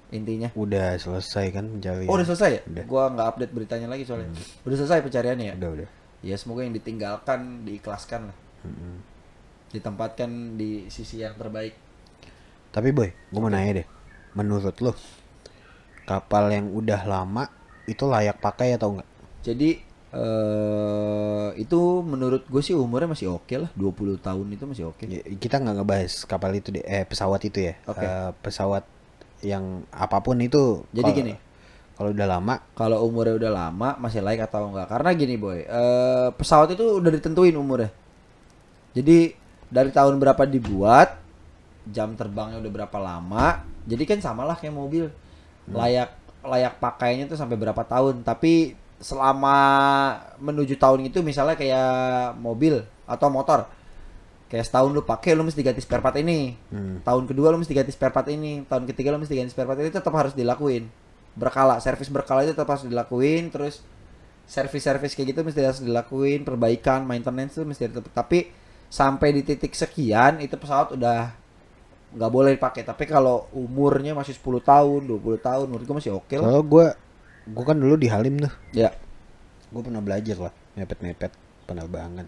intinya 0.08 0.48
Udah 0.52 0.96
selesai 0.96 1.46
kan 1.50 1.64
pencarian. 1.68 2.06
oh 2.06 2.14
udah 2.14 2.26
selesai 2.26 2.50
ya 2.50 2.62
Udah. 2.66 2.84
gua 2.84 3.02
nggak 3.08 3.26
update 3.28 3.52
beritanya 3.52 3.86
lagi 3.86 4.02
soalnya 4.02 4.34
udah 4.62 4.76
selesai 4.76 4.98
pencariannya 5.00 5.46
ya 5.46 5.54
Udah, 5.54 5.70
udah. 5.74 5.88
ya 6.20 6.34
semoga 6.34 6.60
yang 6.60 6.72
ditinggalkan 6.72 7.62
diikhlaskan 7.62 8.20
lah 8.26 8.36
Mm-mm. 8.60 8.94
ditempatkan 9.68 10.30
di 10.54 10.88
sisi 10.88 11.20
yang 11.20 11.32
terbaik 11.34 11.76
Tapi 12.68 12.88
boy, 12.90 13.08
gue 13.08 13.38
mau 13.38 13.48
nanya 13.48 13.80
deh. 13.80 13.86
Menurut 14.34 14.76
lo, 14.78 14.92
kapal 16.04 16.48
yang 16.48 16.68
udah 16.68 17.00
lama 17.02 17.48
itu 17.88 18.04
layak 18.04 18.36
pakai 18.38 18.76
atau 18.76 18.94
enggak? 18.94 19.08
jadi 19.40 19.70
eh 20.08 21.48
itu 21.56 21.80
menurut 22.00 22.44
gue 22.44 22.60
sih 22.60 22.72
umurnya 22.72 23.12
masih 23.12 23.28
oke 23.30 23.54
lah 23.54 23.70
20 23.74 24.16
tahun 24.18 24.46
itu 24.50 24.64
masih 24.64 24.84
oke 24.88 25.04
Ya, 25.04 25.20
kita 25.36 25.60
nggak 25.60 25.74
ngebahas 25.78 26.12
kapal 26.24 26.52
itu 26.52 26.68
deh, 26.70 26.80
eh 26.82 27.04
pesawat 27.04 27.40
itu 27.44 27.68
ya. 27.68 27.74
Oke. 27.84 28.00
Eh, 28.00 28.30
pesawat 28.40 28.84
yang 29.44 29.84
apa 29.88 30.18
pun 30.18 30.40
itu. 30.40 30.82
Jadi 30.90 31.02
kalau- 31.04 31.18
gini. 31.18 31.34
Kalau 31.92 32.14
udah 32.14 32.28
lama, 32.30 32.54
kalau 32.78 33.02
umurnya 33.04 33.34
udah 33.36 33.52
lama 33.52 33.88
masih 33.98 34.22
layak 34.22 34.46
atau 34.46 34.70
enggak 34.70 34.86
karena 34.86 35.10
gini 35.12 35.34
boy 35.34 35.58
eh, 35.60 36.28
pesawat 36.30 36.70
itu 36.72 37.02
udah 37.02 37.10
ditentuin 37.10 37.58
umurnya 37.58 37.90
jadi 38.94 39.34
dari 39.66 39.90
tahun 39.90 40.16
berapa 40.16 40.46
dibuat 40.46 41.18
jam 41.84 42.14
terbangnya 42.14 42.62
udah 42.62 42.72
berapa 42.72 42.98
lama 43.02 43.66
jadi 43.82 44.02
kan 44.06 44.22
samalah 44.22 44.54
kayak 44.54 44.78
mobil 44.78 45.10
layak 45.68 46.14
layak 46.44 46.78
pakainya 46.78 47.26
tuh 47.26 47.38
sampai 47.38 47.56
berapa 47.58 47.82
tahun. 47.86 48.22
Tapi 48.22 48.74
selama 48.98 49.56
menuju 50.42 50.74
tahun 50.74 51.06
itu 51.06 51.22
misalnya 51.22 51.54
kayak 51.54 52.34
mobil 52.38 52.82
atau 53.06 53.30
motor 53.30 53.70
kayak 54.48 54.64
setahun 54.64 54.90
lu 54.90 55.04
pakai 55.04 55.36
lu 55.36 55.44
mesti 55.44 55.60
ganti 55.60 55.84
spare 55.84 56.00
part 56.00 56.16
ini. 56.18 56.56
Hmm. 56.72 57.04
tahun 57.04 57.28
kedua 57.28 57.52
lu 57.52 57.60
mesti 57.60 57.76
ganti 57.76 57.92
spare 57.92 58.10
part 58.10 58.26
ini. 58.32 58.64
Tahun 58.64 58.84
ketiga 58.88 59.12
lu 59.12 59.20
mesti 59.20 59.36
ganti 59.36 59.52
spare 59.52 59.68
part 59.68 59.78
ini. 59.78 59.92
Tetap 59.92 60.12
harus 60.16 60.32
dilakuin. 60.32 60.88
Berkala 61.36 61.78
servis 61.78 62.08
berkala 62.08 62.42
itu 62.48 62.56
tetap 62.56 62.72
harus 62.72 62.88
dilakuin. 62.88 63.52
Terus 63.52 63.84
servis-servis 64.48 65.12
kayak 65.12 65.36
gitu 65.36 65.40
mesti 65.44 65.60
harus 65.60 65.80
dilakuin. 65.84 66.48
Perbaikan 66.48 67.04
maintenance 67.04 67.60
itu 67.60 67.64
mesti 67.68 67.92
tetap. 67.92 68.08
Tapi 68.08 68.48
sampai 68.88 69.36
di 69.36 69.44
titik 69.44 69.76
sekian 69.76 70.40
itu 70.40 70.56
pesawat 70.56 70.96
udah 70.96 71.36
nggak 72.08 72.30
boleh 72.32 72.56
dipakai 72.56 72.88
tapi 72.88 73.04
kalau 73.04 73.48
umurnya 73.52 74.16
masih 74.16 74.32
10 74.32 74.64
tahun 74.64 75.00
20 75.04 75.44
tahun 75.44 75.66
menurut 75.68 75.84
gue 75.84 75.96
masih 76.00 76.12
oke 76.16 76.34
lah 76.40 76.48
kalau 76.48 76.64
gue, 76.64 76.86
gue 77.52 77.64
kan 77.68 77.76
dulu 77.76 77.94
di 78.00 78.08
Halim 78.08 78.40
tuh, 78.40 78.52
ya 78.72 78.88
gue 79.68 79.82
pernah 79.84 80.00
belajar 80.00 80.48
lah, 80.48 80.52
mepet-mepet 80.80 81.32
penerbangan. 81.68 82.24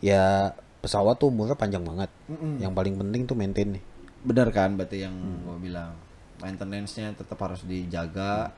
Ya 0.00 0.56
pesawat 0.80 1.20
tuh 1.20 1.28
umurnya 1.28 1.54
panjang 1.54 1.84
banget. 1.84 2.08
Mm-mm. 2.26 2.58
Yang 2.58 2.72
paling 2.72 2.94
penting 2.96 3.22
tuh 3.28 3.36
maintain 3.36 3.68
nih. 3.78 3.84
bener 4.22 4.54
kan 4.54 4.78
berarti 4.78 5.02
yang 5.02 5.18
gue 5.18 5.56
bilang 5.58 5.98
maintenance-nya 6.38 7.10
tetap 7.18 7.42
harus 7.42 7.66
dijaga 7.66 8.54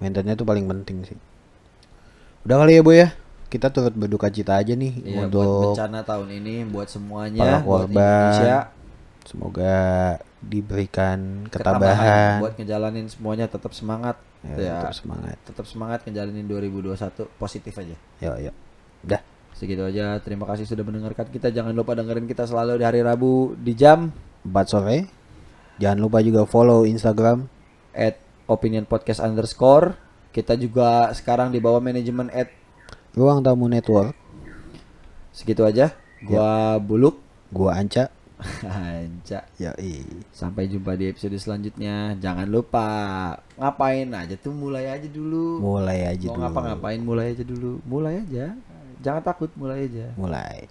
Maintenance 0.00 0.40
tuh 0.40 0.48
paling 0.48 0.64
penting 0.64 1.04
sih. 1.04 1.18
Udah 2.48 2.64
kali 2.64 2.80
ya 2.80 2.82
boy 2.82 2.96
ya, 3.04 3.12
kita 3.52 3.68
turut 3.68 3.92
berduka 3.92 4.32
cita 4.32 4.56
aja 4.56 4.72
nih 4.72 4.96
Iya, 5.04 5.28
buat 5.28 5.28
untuk 5.28 5.76
bencana 5.76 6.00
tahun 6.08 6.28
ini 6.40 6.54
buat 6.72 6.88
para 6.88 6.94
semuanya 6.96 7.60
buat 7.60 7.84
korban. 7.84 8.00
Indonesia 8.00 8.58
Semoga 9.22 9.74
diberikan 10.40 11.44
ketabahan 11.46 11.76
ketabahan. 11.76 12.38
buat 12.40 12.54
ngejalanin 12.56 13.06
semuanya 13.06 13.46
tetap 13.46 13.70
semangat 13.70 14.16
Ya, 14.40 14.56
ya, 14.56 14.74
tetap 14.80 14.96
semangat. 14.96 15.36
tetap 15.44 15.66
semangat 15.68 16.00
ngejalanin 16.02 16.48
2021 16.48 17.28
positif 17.36 17.76
aja 17.76 17.92
Yuk, 18.18 18.36
yuk. 18.40 18.54
Udah. 19.02 19.20
segitu 19.52 19.82
aja 19.82 20.16
terima 20.18 20.44
kasih 20.44 20.64
sudah 20.64 20.80
mendengarkan 20.80 21.28
kita 21.28 21.48
jangan 21.48 21.70
lupa 21.70 21.92
dengerin 21.92 22.24
kita 22.24 22.44
selalu 22.44 22.76
di 22.76 22.84
hari 22.84 23.00
Rabu 23.00 23.52
di 23.54 23.72
jam 23.72 24.08
4 24.40 24.48
sore. 24.64 24.98
Jangan 25.76 25.98
lupa 25.98 26.20
juga 26.20 26.44
follow 26.44 26.84
Instagram. 26.84 27.44
at 27.90 28.16
opinion 28.46 28.82
podcast 28.82 29.18
underscore 29.18 29.92
kita 30.30 30.54
juga 30.54 31.10
sekarang 31.10 31.50
di 31.50 31.58
bawah 31.58 31.78
manajemen 31.78 32.30
at 32.30 32.48
Ruang 33.12 33.40
Tamu 33.40 33.66
Network. 33.66 34.16
segitu 35.30 35.62
aja 35.62 35.92
gua 36.22 36.76
buluk 36.76 37.20
Gua 37.50 37.74
Anca. 37.74 38.08
Anca 38.62 39.44
Yoi. 39.56 40.02
sampai 40.30 40.66
jumpa 40.66 40.94
di 40.94 41.06
episode 41.06 41.36
selanjutnya 41.36 42.16
jangan 42.16 42.44
lupa 42.44 42.88
ngapain 43.54 44.08
aja 44.10 44.34
tuh 44.34 44.50
mulai 44.50 44.88
aja 44.88 45.06
dulu 45.06 45.60
Mulai 45.60 46.08
aja 46.08 46.26
mau 46.26 46.34
dulu. 46.34 46.42
ngapa-ngapain 46.42 47.00
mulai 47.00 47.26
aja 47.30 47.44
dulu 47.44 47.72
mulai 47.84 48.14
aja 48.18 48.56
jangan 48.98 49.22
takut 49.22 49.50
mulai 49.54 49.86
aja 49.86 50.06
Mulai. 50.14 50.66